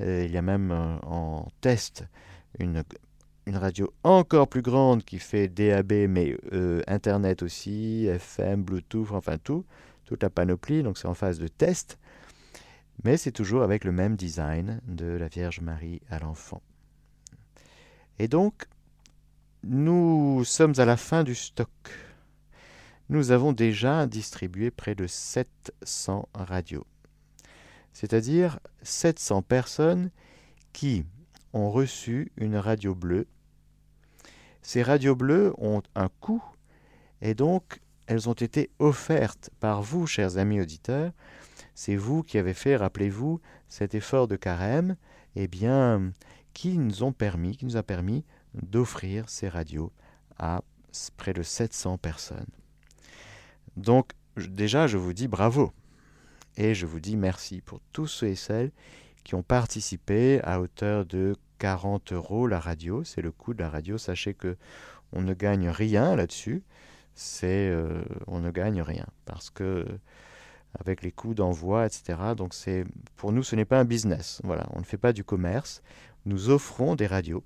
Il 0.00 0.32
y 0.32 0.36
a 0.36 0.42
même 0.42 0.72
en 0.72 1.46
test 1.60 2.04
une, 2.58 2.82
une, 3.46 3.56
radio 3.56 3.92
encore 4.02 4.48
plus 4.48 4.62
grande 4.62 5.04
qui 5.04 5.20
fait 5.20 5.46
DAB, 5.46 5.92
mais 6.08 6.36
Internet 6.88 7.44
aussi, 7.44 8.06
FM, 8.06 8.64
Bluetooth, 8.64 9.12
enfin 9.12 9.38
tout, 9.38 9.64
toute 10.04 10.24
la 10.24 10.30
panoplie. 10.30 10.82
Donc 10.82 10.98
c'est 10.98 11.06
en 11.06 11.14
phase 11.14 11.38
de 11.38 11.46
test. 11.46 11.98
Mais 13.04 13.16
c'est 13.16 13.32
toujours 13.32 13.62
avec 13.62 13.84
le 13.84 13.92
même 13.92 14.16
design 14.16 14.80
de 14.86 15.06
la 15.06 15.28
Vierge 15.28 15.60
Marie 15.60 16.00
à 16.08 16.18
l'enfant. 16.20 16.62
Et 18.18 18.28
donc, 18.28 18.66
nous 19.64 20.44
sommes 20.44 20.74
à 20.78 20.84
la 20.84 20.96
fin 20.96 21.24
du 21.24 21.34
stock. 21.34 21.70
Nous 23.08 23.30
avons 23.30 23.52
déjà 23.52 24.06
distribué 24.06 24.70
près 24.70 24.94
de 24.94 25.06
700 25.06 26.28
radios, 26.34 26.86
c'est-à-dire 27.92 28.58
700 28.82 29.42
personnes 29.42 30.10
qui 30.72 31.04
ont 31.52 31.70
reçu 31.70 32.32
une 32.36 32.56
radio 32.56 32.94
bleue. 32.94 33.26
Ces 34.62 34.82
radios 34.82 35.16
bleues 35.16 35.52
ont 35.58 35.82
un 35.94 36.08
coût 36.20 36.42
et 37.20 37.34
donc 37.34 37.80
elles 38.06 38.28
ont 38.28 38.34
été 38.34 38.70
offertes 38.78 39.50
par 39.60 39.82
vous, 39.82 40.06
chers 40.06 40.38
amis 40.38 40.60
auditeurs. 40.60 41.12
C'est 41.74 41.96
vous 41.96 42.22
qui 42.22 42.38
avez 42.38 42.54
fait, 42.54 42.76
rappelez-vous, 42.76 43.40
cet 43.68 43.94
effort 43.94 44.28
de 44.28 44.36
carême, 44.36 44.96
eh 45.36 45.48
bien, 45.48 46.12
qui 46.52 46.78
nous 46.78 47.02
ont 47.02 47.12
permis, 47.12 47.56
qui 47.56 47.64
nous 47.64 47.76
a 47.76 47.82
permis 47.82 48.24
d'offrir 48.54 49.28
ces 49.28 49.48
radios 49.48 49.92
à 50.38 50.62
près 51.16 51.32
de 51.32 51.42
700 51.42 51.98
personnes. 51.98 52.46
Donc 53.76 54.12
déjà, 54.36 54.86
je 54.86 54.98
vous 54.98 55.12
dis 55.12 55.28
bravo 55.28 55.72
et 56.56 56.74
je 56.74 56.86
vous 56.86 57.00
dis 57.00 57.16
merci 57.16 57.60
pour 57.62 57.80
tous 57.92 58.06
ceux 58.06 58.28
et 58.28 58.34
celles 58.34 58.70
qui 59.24 59.34
ont 59.34 59.42
participé 59.42 60.40
à 60.42 60.60
hauteur 60.60 61.06
de 61.06 61.36
40 61.58 62.12
euros 62.12 62.46
la 62.46 62.60
radio. 62.60 63.04
C'est 63.04 63.22
le 63.22 63.32
coût 63.32 63.54
de 63.54 63.62
la 63.62 63.70
radio. 63.70 63.96
Sachez 63.96 64.34
que 64.34 64.56
on 65.12 65.22
ne 65.22 65.34
gagne 65.34 65.68
rien 65.68 66.16
là-dessus. 66.16 66.62
C'est 67.14 67.68
euh, 67.68 68.02
on 68.26 68.40
ne 68.40 68.50
gagne 68.50 68.82
rien 68.82 69.06
parce 69.24 69.50
que 69.50 69.86
avec 70.78 71.02
les 71.02 71.12
coûts 71.12 71.34
d'envoi, 71.34 71.86
etc. 71.86 72.18
Donc 72.36 72.54
c'est 72.54 72.84
pour 73.16 73.32
nous 73.32 73.42
ce 73.42 73.56
n'est 73.56 73.64
pas 73.64 73.80
un 73.80 73.84
business. 73.84 74.40
Voilà, 74.44 74.66
on 74.72 74.80
ne 74.80 74.84
fait 74.84 74.96
pas 74.96 75.12
du 75.12 75.24
commerce. 75.24 75.82
Nous 76.24 76.50
offrons 76.50 76.94
des 76.94 77.06
radios 77.06 77.44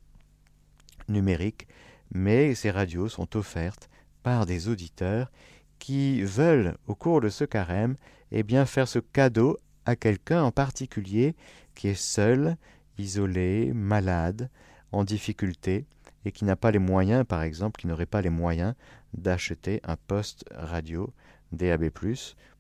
numériques, 1.09 1.67
mais 2.12 2.55
ces 2.55 2.71
radios 2.71 3.09
sont 3.09 3.37
offertes 3.37 3.89
par 4.23 4.47
des 4.47 4.69
auditeurs 4.69 5.31
qui 5.79 6.23
veulent, 6.23 6.77
au 6.87 6.95
cours 6.95 7.21
de 7.21 7.29
ce 7.29 7.45
carême, 7.45 7.97
eh 8.33 8.43
bien, 8.43 8.67
faire 8.67 8.89
ce 8.89 8.99
cadeau 8.99 9.57
à 9.85 9.97
quelqu'un 9.97 10.43
en 10.43 10.51
particulier 10.51 11.37
qui 11.75 11.89
est 11.89 11.95
seul, 11.95 12.57
isolé, 12.99 13.73
malade, 13.75 14.51
en 14.93 15.05
difficulté, 15.05 15.87
et 16.25 16.33
qui 16.33 16.45
n'a 16.45 16.57
pas 16.57 16.71
les 16.71 16.81
moyens, 16.81 17.25
par 17.25 17.43
exemple, 17.43 17.81
qui 17.81 17.87
n'aurait 17.87 18.07
pas 18.07 18.23
les 18.23 18.31
moyens 18.31 18.75
d'acheter 19.15 19.81
un 19.85 19.97
poste 19.97 20.45
radio 20.51 21.12
DAB+, 21.53 21.91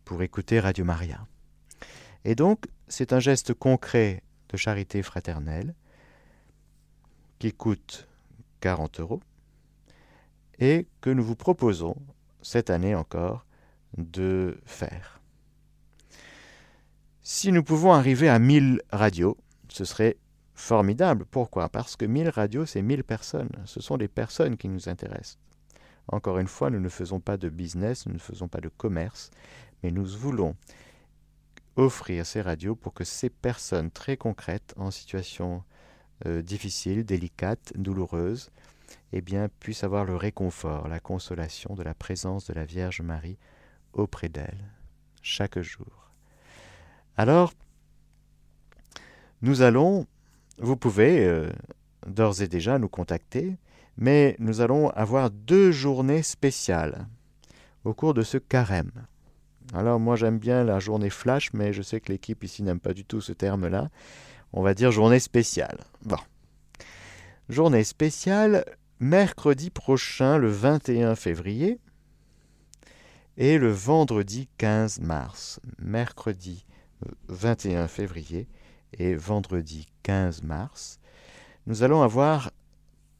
pour 0.06 0.22
écouter 0.22 0.60
Radio 0.60 0.84
Maria. 0.84 1.26
Et 2.24 2.36
donc, 2.36 2.66
c'est 2.88 3.12
un 3.12 3.18
geste 3.18 3.52
concret 3.52 4.22
de 4.48 4.56
charité 4.56 5.02
fraternelle 5.02 5.74
qui 7.40 7.52
coûte 7.52 8.08
40 8.60 9.00
euros 9.00 9.20
et 10.60 10.86
que 11.00 11.10
nous 11.10 11.24
vous 11.24 11.34
proposons 11.34 11.96
cette 12.40 12.70
année 12.70 12.94
encore 12.94 13.44
de 13.98 14.58
faire. 14.64 15.20
Si 17.22 17.50
nous 17.50 17.64
pouvons 17.64 17.92
arriver 17.92 18.28
à 18.28 18.38
1000 18.38 18.82
radios, 18.92 19.36
ce 19.68 19.84
serait 19.84 20.16
formidable. 20.54 21.26
Pourquoi? 21.26 21.68
Parce 21.68 21.96
que 21.96 22.04
1000 22.04 22.28
radios, 22.28 22.64
c'est 22.64 22.80
1000 22.80 23.02
personnes. 23.02 23.50
Ce 23.64 23.80
sont 23.80 23.96
des 23.96 24.08
personnes 24.08 24.56
qui 24.56 24.68
nous 24.68 24.88
intéressent. 24.88 25.38
Encore 26.08 26.38
une 26.38 26.46
fois, 26.46 26.70
nous 26.70 26.78
ne 26.78 26.88
faisons 26.88 27.18
pas 27.18 27.36
de 27.36 27.48
business, 27.48 28.06
nous 28.06 28.14
ne 28.14 28.18
faisons 28.18 28.46
pas 28.46 28.60
de 28.60 28.68
commerce, 28.68 29.30
mais 29.86 29.92
nous 29.92 30.04
voulons 30.04 30.56
offrir 31.76 32.26
ces 32.26 32.40
radios 32.40 32.74
pour 32.74 32.92
que 32.92 33.04
ces 33.04 33.30
personnes 33.30 33.92
très 33.92 34.16
concrètes 34.16 34.74
en 34.76 34.90
situation 34.90 35.62
euh, 36.26 36.42
difficiles, 36.42 37.04
délicates, 37.04 37.72
douloureuses, 37.76 38.50
eh 39.12 39.20
bien, 39.20 39.48
puissent 39.60 39.84
avoir 39.84 40.04
le 40.04 40.16
réconfort, 40.16 40.88
la 40.88 40.98
consolation 40.98 41.76
de 41.76 41.84
la 41.84 41.94
présence 41.94 42.48
de 42.48 42.54
la 42.54 42.64
Vierge 42.64 43.00
Marie 43.00 43.38
auprès 43.92 44.28
d'elle, 44.28 44.72
chaque 45.22 45.60
jour. 45.60 46.10
Alors, 47.16 47.52
nous 49.40 49.62
allons, 49.62 50.08
vous 50.58 50.76
pouvez 50.76 51.24
euh, 51.24 51.48
d'ores 52.08 52.42
et 52.42 52.48
déjà 52.48 52.80
nous 52.80 52.88
contacter, 52.88 53.56
mais 53.96 54.34
nous 54.40 54.60
allons 54.60 54.90
avoir 54.90 55.30
deux 55.30 55.70
journées 55.70 56.24
spéciales 56.24 57.06
au 57.84 57.94
cours 57.94 58.14
de 58.14 58.22
ce 58.22 58.36
carême. 58.36 59.06
Alors 59.74 59.98
moi 59.98 60.16
j'aime 60.16 60.38
bien 60.38 60.64
la 60.64 60.78
journée 60.78 61.10
flash, 61.10 61.52
mais 61.52 61.72
je 61.72 61.82
sais 61.82 62.00
que 62.00 62.12
l'équipe 62.12 62.42
ici 62.44 62.62
n'aime 62.62 62.80
pas 62.80 62.94
du 62.94 63.04
tout 63.04 63.20
ce 63.20 63.32
terme-là 63.32 63.88
on 64.52 64.62
va 64.62 64.74
dire 64.74 64.90
journée 64.90 65.20
spéciale. 65.20 65.78
Bon. 66.04 66.18
Journée 67.48 67.84
spéciale 67.84 68.64
mercredi 68.98 69.70
prochain, 69.70 70.38
le 70.38 70.48
21 70.48 71.14
février, 71.14 71.78
et 73.36 73.58
le 73.58 73.70
vendredi 73.70 74.48
15 74.56 75.00
mars. 75.00 75.60
Mercredi 75.78 76.64
21 77.28 77.86
février 77.86 78.48
et 78.94 79.14
vendredi 79.14 79.86
15 80.02 80.42
mars. 80.42 80.98
Nous 81.66 81.82
allons 81.82 82.02
avoir 82.02 82.50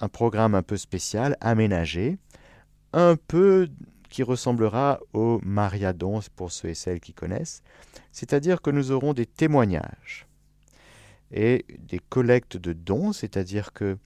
un 0.01 0.09
programme 0.09 0.55
un 0.55 0.63
peu 0.63 0.79
spécial, 0.79 1.37
aménagé, 1.43 2.17
un 2.95 3.17
peu 3.17 3.69
qui 4.17 4.23
ressemblera 4.23 4.99
au 5.13 5.43
Mariadon 5.45 6.21
pour 6.37 6.51
ceux 6.51 6.71
et 6.71 6.75
celles 6.75 7.01
qui 7.01 7.13
connaissent, 7.13 7.63
c'est-à-dire 8.13 8.63
que 8.63 8.71
nous 8.71 8.91
aurons 8.91 9.13
des 9.13 9.27
témoignages 9.27 10.27
et 11.31 11.67
des 11.81 11.99
collectes 11.99 12.57
de 12.57 12.73
dons, 12.73 13.13
c'est-à-dire 13.13 13.75
que 13.75 13.99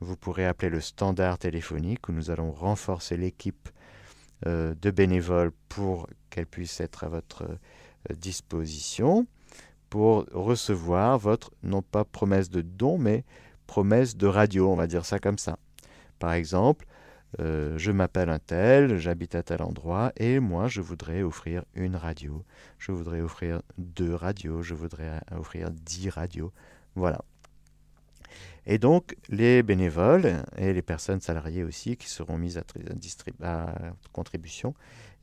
vous 0.00 0.16
pourrez 0.16 0.46
appeler 0.46 0.70
le 0.70 0.80
standard 0.80 1.36
téléphonique 1.36 2.08
où 2.08 2.12
nous 2.12 2.30
allons 2.30 2.50
renforcer 2.50 3.18
l'équipe 3.18 3.68
euh, 4.46 4.74
de 4.80 4.90
bénévoles 4.90 5.52
pour 5.68 6.08
qu'elle 6.30 6.46
puisse 6.46 6.80
être 6.80 7.04
à 7.04 7.08
votre 7.08 7.42
euh, 7.42 8.14
disposition 8.14 9.26
pour 9.90 10.24
recevoir 10.32 11.18
votre, 11.18 11.50
non 11.62 11.82
pas 11.82 12.06
promesse 12.06 12.48
de 12.48 12.62
don, 12.62 12.96
mais 12.96 13.22
promesse 13.66 14.16
de 14.16 14.28
radio, 14.28 14.72
on 14.72 14.76
va 14.76 14.86
dire 14.86 15.04
ça 15.04 15.18
comme 15.18 15.36
ça. 15.36 15.58
Par 16.18 16.32
exemple, 16.32 16.86
euh, 17.40 17.76
je 17.76 17.92
m'appelle 17.92 18.30
un 18.30 18.38
tel, 18.38 18.96
j'habite 18.96 19.34
à 19.34 19.42
tel 19.42 19.62
endroit, 19.62 20.12
et 20.16 20.40
moi 20.40 20.66
je 20.68 20.80
voudrais 20.80 21.22
offrir 21.22 21.64
une 21.74 21.96
radio, 21.96 22.44
je 22.78 22.92
voudrais 22.92 23.20
offrir 23.20 23.62
deux 23.76 24.14
radios, 24.14 24.62
je 24.62 24.74
voudrais 24.74 25.20
offrir 25.30 25.70
dix 25.70 26.08
radios. 26.08 26.52
Voilà. 26.94 27.20
Et 28.66 28.78
donc, 28.78 29.16
les 29.30 29.62
bénévoles 29.62 30.42
et 30.58 30.74
les 30.74 30.82
personnes 30.82 31.20
salariées 31.22 31.64
aussi 31.64 31.96
qui 31.96 32.08
seront 32.08 32.36
mises 32.36 32.60
à, 33.42 33.74
contribution, 34.12 34.74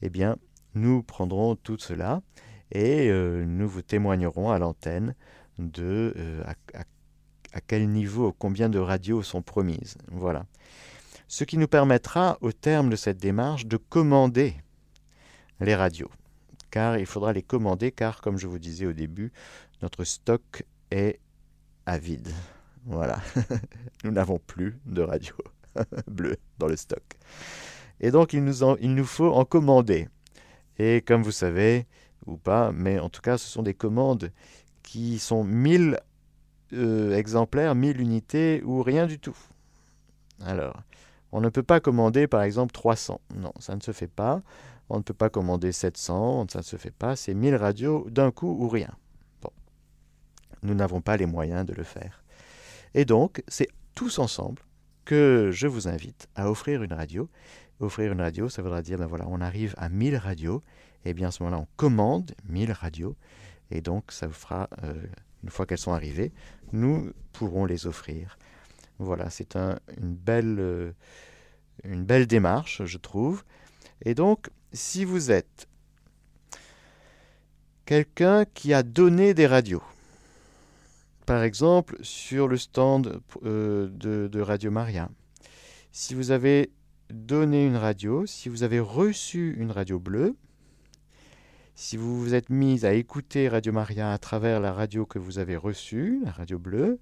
eh 0.01 0.09
bien, 0.09 0.37
nous 0.73 1.03
prendrons 1.03 1.55
tout 1.55 1.77
cela 1.77 2.21
et 2.71 3.09
euh, 3.11 3.45
nous 3.45 3.67
vous 3.67 3.83
témoignerons 3.83 4.49
à 4.49 4.57
l'antenne 4.57 5.13
de 5.59 6.13
euh, 6.17 6.43
à, 7.53 7.61
quel 7.67 7.87
niveau, 7.89 8.33
combien 8.33 8.67
de 8.67 8.79
radios 8.79 9.21
sont 9.21 9.43
promises. 9.43 9.97
Voilà. 10.11 10.45
Ce 11.35 11.43
qui 11.43 11.57
nous 11.57 11.67
permettra, 11.67 12.37
au 12.39 12.53
terme 12.53 12.89
de 12.89 12.95
cette 12.95 13.17
démarche, 13.17 13.65
de 13.65 13.75
commander 13.75 14.55
les 15.59 15.75
radios. 15.75 16.09
Car 16.71 16.97
il 16.97 17.05
faudra 17.05 17.33
les 17.33 17.41
commander, 17.41 17.91
car, 17.91 18.21
comme 18.21 18.37
je 18.37 18.47
vous 18.47 18.57
disais 18.57 18.85
au 18.85 18.93
début, 18.93 19.33
notre 19.81 20.05
stock 20.05 20.63
est 20.91 21.19
à 21.85 21.97
vide. 21.97 22.29
Voilà. 22.85 23.19
nous 24.05 24.11
n'avons 24.11 24.39
plus 24.39 24.79
de 24.85 25.01
radio 25.01 25.35
bleue 26.07 26.37
dans 26.57 26.67
le 26.67 26.77
stock. 26.77 27.03
Et 27.99 28.11
donc, 28.11 28.31
il 28.31 28.41
nous, 28.41 28.63
il 28.79 28.95
nous 28.95 29.03
faut 29.03 29.33
en 29.33 29.43
commander. 29.43 30.07
Et 30.79 31.01
comme 31.01 31.21
vous 31.21 31.33
savez, 31.33 31.85
ou 32.27 32.37
pas, 32.37 32.71
mais 32.71 32.97
en 32.97 33.09
tout 33.09 33.21
cas, 33.21 33.37
ce 33.37 33.49
sont 33.49 33.61
des 33.61 33.73
commandes 33.73 34.31
qui 34.83 35.19
sont 35.19 35.43
1000 35.43 35.99
euh, 36.71 37.13
exemplaires, 37.13 37.75
1000 37.75 37.99
unités 37.99 38.63
ou 38.63 38.81
rien 38.81 39.05
du 39.05 39.19
tout. 39.19 39.37
Alors, 40.39 40.81
on 41.35 41.41
ne 41.41 41.49
peut 41.49 41.63
pas 41.63 41.81
commander 41.81 42.27
par 42.27 42.43
exemple 42.43 42.71
300. 42.71 43.19
Non, 43.35 43.51
ça 43.59 43.75
ne 43.75 43.81
se 43.81 43.91
fait 43.91 44.07
pas. 44.07 44.41
On 44.87 44.99
ne 44.99 45.03
peut 45.03 45.13
pas 45.13 45.29
commander 45.29 45.73
700, 45.73 46.47
ça 46.49 46.59
ne 46.59 46.63
se 46.63 46.77
fait 46.77 46.93
pas. 46.93 47.17
C'est 47.17 47.33
1000 47.33 47.55
radios 47.57 48.07
d'un 48.09 48.31
coup 48.31 48.55
ou 48.57 48.69
rien. 48.69 48.91
Bon. 49.41 49.49
Nous 50.63 50.73
n'avons 50.75 51.01
pas 51.01 51.17
les 51.17 51.25
moyens 51.25 51.65
de 51.65 51.73
le 51.73 51.83
faire. 51.83 52.23
Et 52.93 53.03
donc, 53.03 53.43
c'est 53.49 53.67
tous 53.95 54.17
ensemble 54.19 54.61
que 55.03 55.49
je 55.51 55.67
vous 55.67 55.89
invite 55.89 56.29
à 56.35 56.49
offrir 56.49 56.83
une 56.83 56.93
radio. 56.93 57.27
Offrir 57.81 58.13
une 58.13 58.21
radio, 58.21 58.47
ça 58.47 58.61
voudra 58.61 58.81
dire, 58.81 58.97
ben 58.97 59.05
voilà, 59.05 59.25
on 59.27 59.41
arrive 59.41 59.75
à 59.77 59.89
1000 59.89 60.15
radios, 60.15 60.63
et 61.03 61.13
bien 61.13 61.27
à 61.27 61.31
ce 61.31 61.43
moment-là, 61.43 61.61
on 61.61 61.67
commande 61.75 62.31
1000 62.47 62.71
radios, 62.71 63.17
et 63.71 63.81
donc 63.81 64.13
ça 64.13 64.27
vous 64.27 64.33
fera, 64.33 64.69
euh, 64.83 64.93
une 65.43 65.49
fois 65.49 65.65
qu'elles 65.65 65.79
sont 65.79 65.91
arrivées, 65.91 66.31
nous 66.71 67.11
pourrons 67.33 67.65
les 67.65 67.87
offrir. 67.87 68.37
Voilà, 68.99 69.29
c'est 69.29 69.55
un, 69.55 69.79
une, 69.97 70.13
belle, 70.13 70.57
euh, 70.59 70.91
une 71.83 72.05
belle 72.05 72.27
démarche, 72.27 72.83
je 72.85 72.97
trouve. 72.97 73.43
Et 74.03 74.15
donc, 74.15 74.49
si 74.73 75.05
vous 75.05 75.31
êtes 75.31 75.67
quelqu'un 77.85 78.45
qui 78.45 78.73
a 78.73 78.83
donné 78.83 79.33
des 79.33 79.47
radios, 79.47 79.83
par 81.25 81.43
exemple, 81.43 81.97
sur 82.01 82.47
le 82.47 82.57
stand 82.57 83.19
euh, 83.43 83.89
de, 83.89 84.39
Radio 84.39 84.71
Maria, 84.71 85.09
si 85.91 86.13
vous 86.13 86.31
avez 86.31 86.71
donné 87.09 87.65
une 87.65 87.77
radio, 87.77 88.25
si 88.25 88.49
vous 88.49 88.63
avez 88.63 88.79
reçu 88.79 89.55
une 89.57 89.71
radio 89.71 89.99
bleue, 89.99 90.35
si 91.73 91.97
vous 91.97 92.19
vous 92.19 92.33
êtes 92.33 92.49
mis 92.49 92.85
à 92.85 92.93
écouter 92.93 93.49
Radio 93.49 93.73
Maria 93.73 94.13
à 94.13 94.17
travers 94.17 94.59
la 94.59 94.71
radio 94.71 95.05
que 95.05 95.19
vous 95.19 95.39
avez 95.39 95.57
reçue, 95.57 96.21
la 96.23 96.31
radio 96.31 96.59
bleue, 96.59 96.99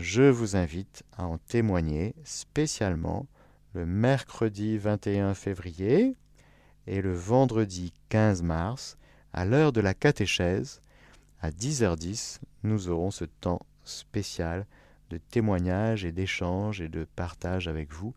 je 0.00 0.22
vous 0.22 0.56
invite 0.56 1.02
à 1.18 1.26
en 1.26 1.36
témoigner 1.36 2.14
spécialement 2.24 3.26
le 3.74 3.84
mercredi 3.84 4.78
21 4.78 5.34
février 5.34 6.16
et 6.86 7.02
le 7.02 7.12
vendredi 7.12 7.92
15 8.08 8.42
mars 8.42 8.96
à 9.34 9.44
l'heure 9.44 9.72
de 9.72 9.80
la 9.82 9.92
catéchèse 9.92 10.80
à 11.42 11.50
10h10, 11.50 12.38
nous 12.62 12.88
aurons 12.88 13.10
ce 13.10 13.26
temps 13.26 13.60
spécial 13.84 14.66
de 15.10 15.18
témoignage 15.18 16.04
et 16.06 16.12
d'échange 16.12 16.80
et 16.80 16.88
de 16.88 17.06
partage 17.14 17.68
avec 17.68 17.92
vous 17.92 18.14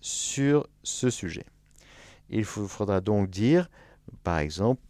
sur 0.00 0.66
ce 0.82 1.10
sujet. 1.10 1.46
Il 2.30 2.44
vous 2.44 2.68
faudra 2.68 3.02
donc 3.02 3.28
dire, 3.28 3.68
par 4.22 4.38
exemple, 4.38 4.80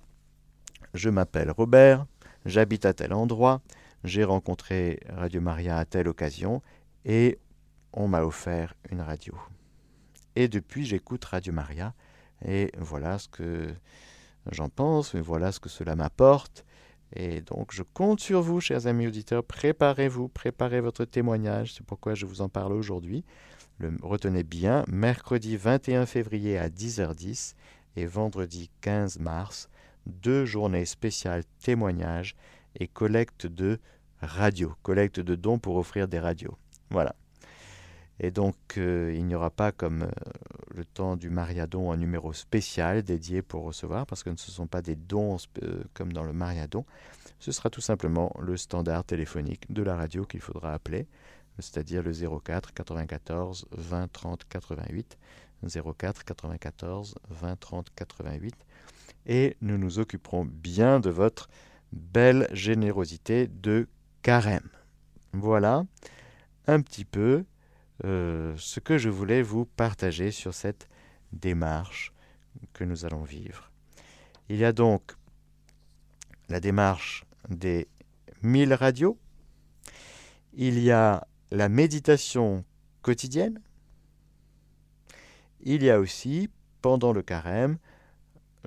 je 0.94 1.10
m'appelle 1.10 1.50
Robert, 1.50 2.06
j'habite 2.46 2.86
à 2.86 2.94
tel 2.94 3.12
endroit, 3.12 3.60
j'ai 4.04 4.24
rencontré 4.24 5.00
Radio 5.08 5.40
Maria 5.40 5.78
à 5.78 5.84
telle 5.84 6.08
occasion 6.08 6.62
et 7.04 7.38
on 7.92 8.08
m'a 8.08 8.22
offert 8.22 8.74
une 8.90 9.00
radio. 9.00 9.34
Et 10.36 10.48
depuis, 10.48 10.84
j'écoute 10.84 11.24
Radio 11.24 11.52
Maria 11.52 11.94
et 12.44 12.72
voilà 12.78 13.18
ce 13.18 13.28
que 13.28 13.74
j'en 14.50 14.68
pense, 14.68 15.14
voilà 15.14 15.52
ce 15.52 15.60
que 15.60 15.68
cela 15.68 15.94
m'apporte 15.94 16.64
et 17.14 17.42
donc, 17.42 17.72
je 17.72 17.82
compte 17.82 18.20
sur 18.20 18.40
vous, 18.40 18.60
chers 18.60 18.86
amis 18.86 19.06
auditeurs. 19.06 19.44
Préparez-vous, 19.44 20.28
préparez 20.28 20.80
votre 20.80 21.04
témoignage. 21.04 21.74
C'est 21.74 21.84
pourquoi 21.84 22.14
je 22.14 22.26
vous 22.26 22.40
en 22.40 22.48
parle 22.48 22.72
aujourd'hui. 22.72 23.24
retenez 24.02 24.44
bien, 24.44 24.84
mercredi 24.88 25.56
21 25.56 26.06
février 26.06 26.56
à 26.56 26.68
10h10 26.68 27.54
et 27.96 28.06
vendredi 28.06 28.70
15 28.80 29.18
mars, 29.18 29.68
deux 30.06 30.46
journées 30.46 30.86
spéciales 30.86 31.44
témoignages 31.60 32.34
et 32.76 32.88
collecte 32.88 33.46
de 33.46 33.78
radios, 34.20 34.74
collecte 34.82 35.20
de 35.20 35.34
dons 35.34 35.58
pour 35.58 35.76
offrir 35.76 36.08
des 36.08 36.18
radios. 36.18 36.56
Voilà. 36.90 37.14
Et 38.20 38.30
donc, 38.30 38.56
euh, 38.76 39.12
il 39.14 39.26
n'y 39.26 39.34
aura 39.34 39.50
pas, 39.50 39.72
comme 39.72 40.02
euh, 40.02 40.10
le 40.74 40.84
temps 40.84 41.16
du 41.16 41.28
Mariadon, 41.28 41.90
un 41.90 41.96
numéro 41.96 42.32
spécial 42.32 43.02
dédié 43.02 43.42
pour 43.42 43.64
recevoir, 43.64 44.06
parce 44.06 44.22
que 44.22 44.30
ce 44.36 44.50
ne 44.50 44.54
sont 44.54 44.66
pas 44.66 44.80
des 44.80 44.94
dons 44.94 45.38
euh, 45.62 45.82
comme 45.94 46.12
dans 46.12 46.22
le 46.22 46.32
Mariadon. 46.32 46.84
Ce 47.40 47.50
sera 47.50 47.70
tout 47.70 47.80
simplement 47.80 48.32
le 48.40 48.56
standard 48.56 49.04
téléphonique 49.04 49.72
de 49.72 49.82
la 49.82 49.96
radio 49.96 50.24
qu'il 50.24 50.40
faudra 50.40 50.72
appeler, 50.72 51.08
c'est-à-dire 51.58 52.02
le 52.02 52.12
04 52.12 52.72
94 52.72 53.66
20 53.72 54.12
30 54.12 54.44
88. 54.48 55.18
04 55.68 56.24
94 56.24 57.14
20 57.28 57.56
30 57.58 57.90
88. 57.94 58.54
Et 59.26 59.56
nous 59.60 59.78
nous 59.78 59.98
occuperons 59.98 60.44
bien 60.44 61.00
de 61.00 61.10
votre 61.10 61.48
belle 61.92 62.48
générosité 62.52 63.46
de 63.46 63.88
carême. 64.22 64.68
Voilà 65.32 65.84
un 66.66 66.80
petit 66.80 67.04
peu 67.04 67.44
euh, 68.04 68.54
ce 68.56 68.80
que 68.80 68.98
je 68.98 69.08
voulais 69.08 69.42
vous 69.42 69.64
partager 69.64 70.30
sur 70.30 70.54
cette 70.54 70.88
démarche 71.32 72.12
que 72.72 72.84
nous 72.84 73.04
allons 73.04 73.22
vivre. 73.22 73.70
Il 74.48 74.56
y 74.56 74.64
a 74.64 74.72
donc 74.72 75.12
la 76.48 76.60
démarche 76.60 77.24
des 77.48 77.88
mille 78.42 78.74
radios, 78.74 79.18
il 80.52 80.78
y 80.78 80.90
a 80.90 81.26
la 81.50 81.68
méditation 81.68 82.64
quotidienne, 83.02 83.60
il 85.60 85.82
y 85.82 85.90
a 85.90 86.00
aussi, 86.00 86.50
pendant 86.80 87.12
le 87.12 87.22
carême, 87.22 87.78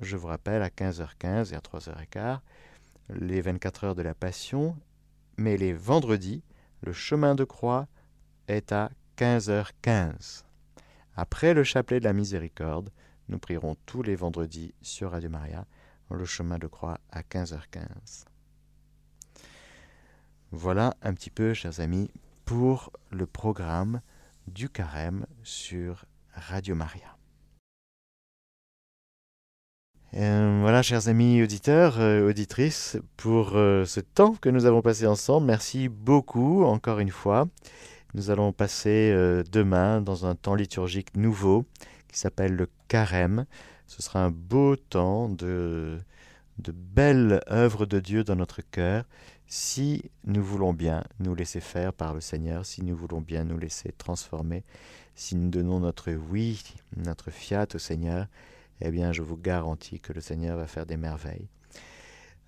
je 0.00 0.16
vous 0.16 0.28
rappelle, 0.28 0.62
à 0.62 0.68
15h15 0.68 1.52
et 1.52 1.56
à 1.56 1.60
3h15, 1.60 2.40
les 3.08 3.40
24 3.40 3.84
heures 3.84 3.94
de 3.94 4.02
la 4.02 4.14
Passion, 4.14 4.76
mais 5.36 5.56
les 5.56 5.72
vendredis, 5.72 6.42
le 6.82 6.92
chemin 6.92 7.34
de 7.34 7.44
croix 7.44 7.86
est 8.48 8.72
à 8.72 8.90
15h15. 9.16 10.44
Après 11.16 11.54
le 11.54 11.64
chapelet 11.64 12.00
de 12.00 12.04
la 12.04 12.12
miséricorde, 12.12 12.90
nous 13.28 13.38
prierons 13.38 13.76
tous 13.86 14.02
les 14.02 14.16
vendredis 14.16 14.74
sur 14.82 15.12
Radio 15.12 15.30
Maria 15.30 15.66
le 16.14 16.24
chemin 16.24 16.58
de 16.58 16.66
croix 16.66 16.98
à 17.10 17.22
15h15. 17.22 18.26
Voilà 20.52 20.94
un 21.02 21.12
petit 21.14 21.30
peu, 21.30 21.54
chers 21.54 21.80
amis, 21.80 22.10
pour 22.44 22.92
le 23.10 23.26
programme 23.26 24.00
du 24.46 24.68
carême 24.68 25.26
sur 25.42 26.04
Radio 26.32 26.76
Maria. 26.76 27.15
Euh, 30.14 30.58
voilà, 30.60 30.82
chers 30.82 31.08
amis 31.08 31.42
auditeurs, 31.42 31.98
euh, 31.98 32.30
auditrices, 32.30 32.96
pour 33.16 33.56
euh, 33.56 33.84
ce 33.84 34.00
temps 34.00 34.34
que 34.34 34.48
nous 34.48 34.64
avons 34.64 34.80
passé 34.80 35.06
ensemble, 35.06 35.46
merci 35.46 35.88
beaucoup 35.88 36.64
encore 36.64 37.00
une 37.00 37.10
fois. 37.10 37.48
Nous 38.14 38.30
allons 38.30 38.52
passer 38.52 39.12
demain 39.52 40.00
dans 40.00 40.24
un 40.24 40.34
temps 40.34 40.54
liturgique 40.54 41.14
nouveau 41.16 41.66
qui 42.08 42.18
s'appelle 42.18 42.54
le 42.54 42.68
carême. 42.88 43.44
Ce 43.86 44.00
sera 44.00 44.20
un 44.24 44.30
beau 44.30 44.76
temps 44.76 45.28
de, 45.28 45.98
de 46.58 46.72
belles 46.72 47.42
œuvres 47.50 47.84
de 47.84 48.00
Dieu 48.00 48.24
dans 48.24 48.36
notre 48.36 48.62
cœur 48.62 49.04
si 49.48 50.10
nous 50.24 50.42
voulons 50.42 50.72
bien 50.72 51.04
nous 51.20 51.34
laisser 51.34 51.60
faire 51.60 51.92
par 51.92 52.14
le 52.14 52.20
Seigneur, 52.20 52.64
si 52.64 52.82
nous 52.82 52.96
voulons 52.96 53.20
bien 53.20 53.44
nous 53.44 53.58
laisser 53.58 53.92
transformer, 53.92 54.64
si 55.14 55.36
nous 55.36 55.50
donnons 55.50 55.80
notre 55.80 56.12
oui, 56.12 56.62
notre 56.96 57.30
fiat 57.30 57.66
au 57.74 57.78
Seigneur, 57.78 58.26
eh 58.80 58.90
bien 58.90 59.12
je 59.12 59.22
vous 59.22 59.36
garantis 59.36 60.00
que 60.00 60.12
le 60.12 60.20
Seigneur 60.20 60.56
va 60.56 60.66
faire 60.66 60.86
des 60.86 60.96
merveilles. 60.96 61.48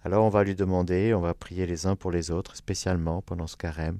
Alors 0.04 0.24
on 0.24 0.28
va 0.28 0.44
lui 0.44 0.54
demander, 0.54 1.12
on 1.14 1.20
va 1.20 1.34
prier 1.34 1.66
les 1.66 1.86
uns 1.86 1.96
pour 1.96 2.10
les 2.10 2.30
autres, 2.30 2.56
spécialement 2.56 3.22
pendant 3.22 3.46
ce 3.46 3.56
carême, 3.56 3.98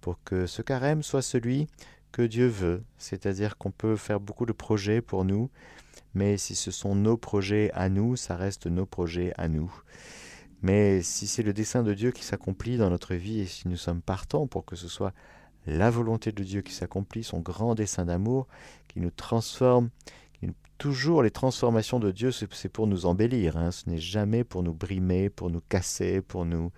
pour 0.00 0.22
que 0.24 0.46
ce 0.46 0.62
carême 0.62 1.02
soit 1.02 1.22
celui 1.22 1.66
que 2.12 2.22
Dieu 2.22 2.46
veut, 2.46 2.82
c'est-à-dire 2.96 3.58
qu'on 3.58 3.70
peut 3.70 3.96
faire 3.96 4.20
beaucoup 4.20 4.46
de 4.46 4.52
projets 4.52 5.02
pour 5.02 5.24
nous, 5.24 5.50
mais 6.14 6.38
si 6.38 6.54
ce 6.54 6.70
sont 6.70 6.94
nos 6.94 7.18
projets 7.18 7.70
à 7.74 7.90
nous, 7.90 8.16
ça 8.16 8.36
reste 8.36 8.66
nos 8.66 8.86
projets 8.86 9.34
à 9.36 9.48
nous. 9.48 9.70
Mais 10.62 11.02
si 11.02 11.26
c'est 11.26 11.42
le 11.42 11.52
dessein 11.52 11.82
de 11.82 11.92
Dieu 11.92 12.10
qui 12.10 12.24
s'accomplit 12.24 12.78
dans 12.78 12.88
notre 12.88 13.14
vie 13.14 13.40
et 13.40 13.46
si 13.46 13.68
nous 13.68 13.76
sommes 13.76 14.00
partants 14.00 14.46
pour 14.46 14.64
que 14.64 14.76
ce 14.76 14.88
soit 14.88 15.12
la 15.66 15.90
volonté 15.90 16.32
de 16.32 16.42
Dieu 16.42 16.62
qui 16.62 16.72
s'accomplit, 16.72 17.24
son 17.24 17.40
grand 17.40 17.74
dessein 17.74 18.06
d'amour, 18.06 18.46
qui 18.88 19.00
nous 19.00 19.10
transforme, 19.10 19.90
toujours 20.78 21.22
les 21.22 21.30
transformations 21.30 21.98
de 21.98 22.10
Dieu, 22.10 22.30
c'est 22.32 22.68
pour 22.68 22.86
nous 22.86 23.06
embellir. 23.06 23.56
Hein. 23.56 23.70
Ce 23.70 23.88
n'est 23.88 23.98
jamais 23.98 24.44
pour 24.44 24.62
nous 24.62 24.74
brimer, 24.74 25.30
pour 25.30 25.50
nous 25.50 25.60
casser, 25.68 26.20
pour 26.20 26.44
nous 26.44 26.70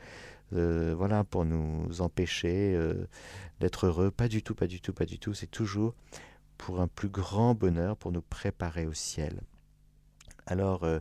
euh, 0.55 0.95
voilà, 0.97 1.25
pour 1.25 1.45
nous 1.45 2.01
empêcher 2.01 2.75
euh, 2.75 3.07
d'être 3.61 3.87
heureux. 3.87 4.11
Pas 4.11 4.29
du 4.29 4.43
tout, 4.43 4.55
pas 4.55 4.67
du 4.67 4.81
tout, 4.81 4.93
pas 4.93 5.05
du 5.05 5.19
tout. 5.19 5.35
C'est 5.35 5.51
toujours 5.51 5.95
pour 6.57 6.81
un 6.81 6.89
plus 6.89 7.09
grand 7.09 7.55
bonheur, 7.55 7.97
pour 7.97 8.13
nous 8.13 8.23
préparer 8.23 8.87
au 8.87 8.95
ciel. 8.95 9.41
Alors, 10.47 10.85
euh, 10.85 10.99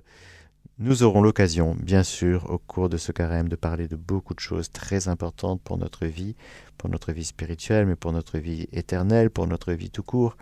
nous 0.80 1.04
aurons 1.04 1.22
l'occasion, 1.22 1.76
bien 1.76 2.04
sûr, 2.04 2.50
au 2.52 2.58
cours 2.58 2.90
de 2.90 2.98
ce 2.98 3.12
carême, 3.12 3.48
de 3.48 3.56
parler 3.56 3.88
de 3.88 3.96
beaucoup 3.96 4.34
de 4.34 4.40
choses 4.40 4.70
très 4.72 5.08
importantes 5.08 5.62
pour 5.62 5.78
notre 5.78 6.06
vie, 6.06 6.36
pour 6.78 6.90
notre 6.90 7.14
vie 7.14 7.26
spirituelle, 7.26 7.86
mais 7.86 7.96
pour 7.96 8.12
notre 8.12 8.38
vie 8.38 8.68
éternelle, 8.74 9.30
pour 9.30 9.48
notre 9.48 9.74
vie 9.74 9.90
tout 9.90 10.04
court. 10.04 10.36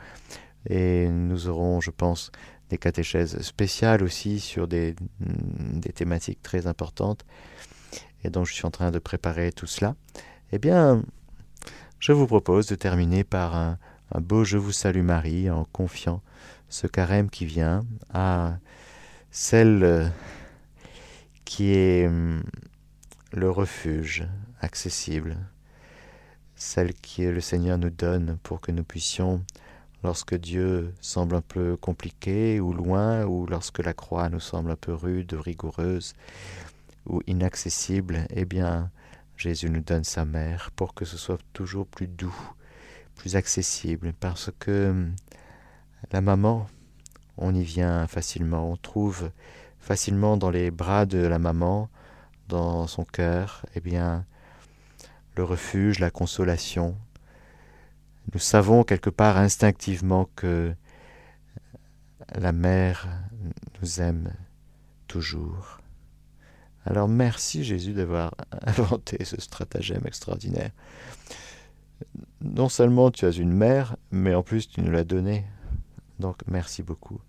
Et 0.70 1.08
nous 1.10 1.48
aurons, 1.48 1.82
je 1.82 1.92
pense, 1.92 2.32
des 2.70 2.78
catéchèses 2.78 3.40
spéciales 3.42 4.04
aussi 4.04 4.40
sur 4.40 4.68
des, 4.68 4.96
mm, 5.20 5.80
des 5.80 5.92
thématiques 5.92 6.42
très 6.42 6.68
importantes. 6.68 7.26
Et 8.24 8.30
donc 8.30 8.48
je 8.48 8.54
suis 8.54 8.66
en 8.66 8.72
train 8.72 8.92
de 8.92 9.00
préparer 9.00 9.52
tout 9.52 9.68
cela. 9.68 9.96
Eh 10.52 10.58
bien, 10.58 11.04
je 12.00 12.12
vous 12.12 12.28
propose 12.28 12.68
de 12.68 12.76
terminer 12.76 13.24
par 13.24 13.56
un, 13.56 13.78
beau 14.20 14.44
Je 14.44 14.58
vous 14.58 14.72
salue 14.72 15.02
Marie 15.02 15.50
en 15.50 15.66
confiant 15.66 16.22
ce 16.70 16.88
carême 16.88 17.30
qui 17.30 17.46
vient 17.46 17.86
à 18.14 18.58
celle 19.32 19.84
euh, 19.84 20.08
qui 21.44 21.74
est 21.74 22.08
mm, 22.08 22.44
le 23.34 23.50
refuge 23.50 24.28
accessible, 24.62 25.38
celle 26.56 26.94
que 26.94 27.24
le 27.24 27.42
Seigneur 27.42 27.78
nous 27.78 27.90
donne 27.90 28.38
pour 28.44 28.62
que 28.62 28.72
nous 28.72 28.84
puissions 28.84 29.44
lorsque 30.06 30.36
Dieu 30.36 30.94
semble 31.02 31.36
un 31.36 31.42
peu 31.42 31.76
compliqué 31.76 32.60
ou 32.60 32.74
loin, 32.74 33.26
ou 33.26 33.48
lorsque 33.48 33.80
la 33.80 33.94
croix 33.94 34.30
nous 34.30 34.40
semble 34.40 34.72
un 34.72 34.76
peu 34.76 34.94
rude, 34.94 35.34
rigoureuse 35.34 36.14
ou 37.08 37.22
inaccessible, 37.28 38.28
eh 38.30 38.46
bien, 38.46 38.92
Jésus 39.36 39.70
nous 39.70 39.82
donne 39.82 40.04
sa 40.04 40.24
mère 40.24 40.72
pour 40.76 40.94
que 40.94 41.06
ce 41.06 41.18
soit 41.18 41.40
toujours 41.54 41.88
plus 41.88 42.08
doux, 42.08 42.36
plus 43.16 43.36
accessible, 43.36 44.14
parce 44.20 44.52
que 44.60 44.90
hum, 44.92 45.16
la 46.12 46.22
maman, 46.22 46.68
on 47.38 47.54
y 47.54 47.64
vient 47.64 48.08
facilement, 48.08 48.72
on 48.72 48.78
trouve 48.78 49.32
facilement 49.80 50.38
dans 50.38 50.52
les 50.52 50.72
bras 50.72 51.06
de 51.06 51.20
la 51.20 51.40
maman, 51.40 51.90
dans 52.48 52.88
son 52.88 53.06
cœur, 53.06 53.66
eh 53.76 53.80
bien, 53.80 54.26
le 55.36 55.44
refuge, 55.44 56.00
la 56.00 56.12
consolation, 56.12 56.96
nous 58.34 58.40
savons 58.40 58.84
quelque 58.84 59.10
part 59.10 59.38
instinctivement 59.38 60.30
que 60.36 60.74
la 62.34 62.52
mère 62.52 63.08
nous 63.82 64.02
aime 64.02 64.34
toujours. 65.08 65.80
Alors 66.86 67.08
merci 67.08 67.64
Jésus 67.64 67.94
d'avoir 67.94 68.36
inventé 68.66 69.24
ce 69.26 69.40
stratagème 69.40 70.06
extraordinaire. 70.06 70.72
Non 72.42 72.70
seulement 72.70 73.12
tu 73.12 73.26
as 73.26 73.32
une 73.32 73.54
mère, 73.54 73.96
mais 74.12 74.36
en 74.36 74.44
plus 74.44 74.68
tu 74.68 74.82
nous 74.82 74.92
l'as 74.92 75.04
donnée. 75.04 75.46
Donc 76.20 76.42
merci 76.48 76.84
beaucoup. 76.84 77.20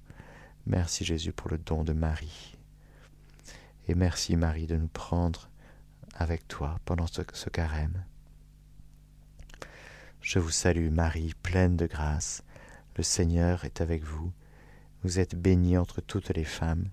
Merci 0.67 1.05
Jésus 1.05 1.33
pour 1.33 1.51
le 1.51 1.59
don 1.59 1.85
de 1.85 1.93
Marie. 1.93 2.57
Et 3.89 3.95
merci 3.95 4.37
Marie 4.37 4.67
de 4.67 4.77
nous 4.77 4.89
prendre 4.89 5.49
avec 6.15 6.49
toi 6.49 6.79
pendant 6.85 7.07
ce, 7.07 7.49
carême. 7.51 8.05
Je 10.27 10.41
vous 10.41 10.51
salue 10.51 10.91
Marie, 10.91 11.35
pleine 11.45 11.77
de 11.77 11.87
grâce. 11.87 12.43
Le 12.97 13.05
Seigneur 13.05 13.65
est 13.65 13.81
avec 13.81 14.03
vous. 14.03 14.33
Vous 15.05 15.21
êtes 15.21 15.37
bénie 15.37 15.79
entre 15.79 16.01
toutes 16.01 16.31
les 16.31 16.43
femmes, 16.43 16.89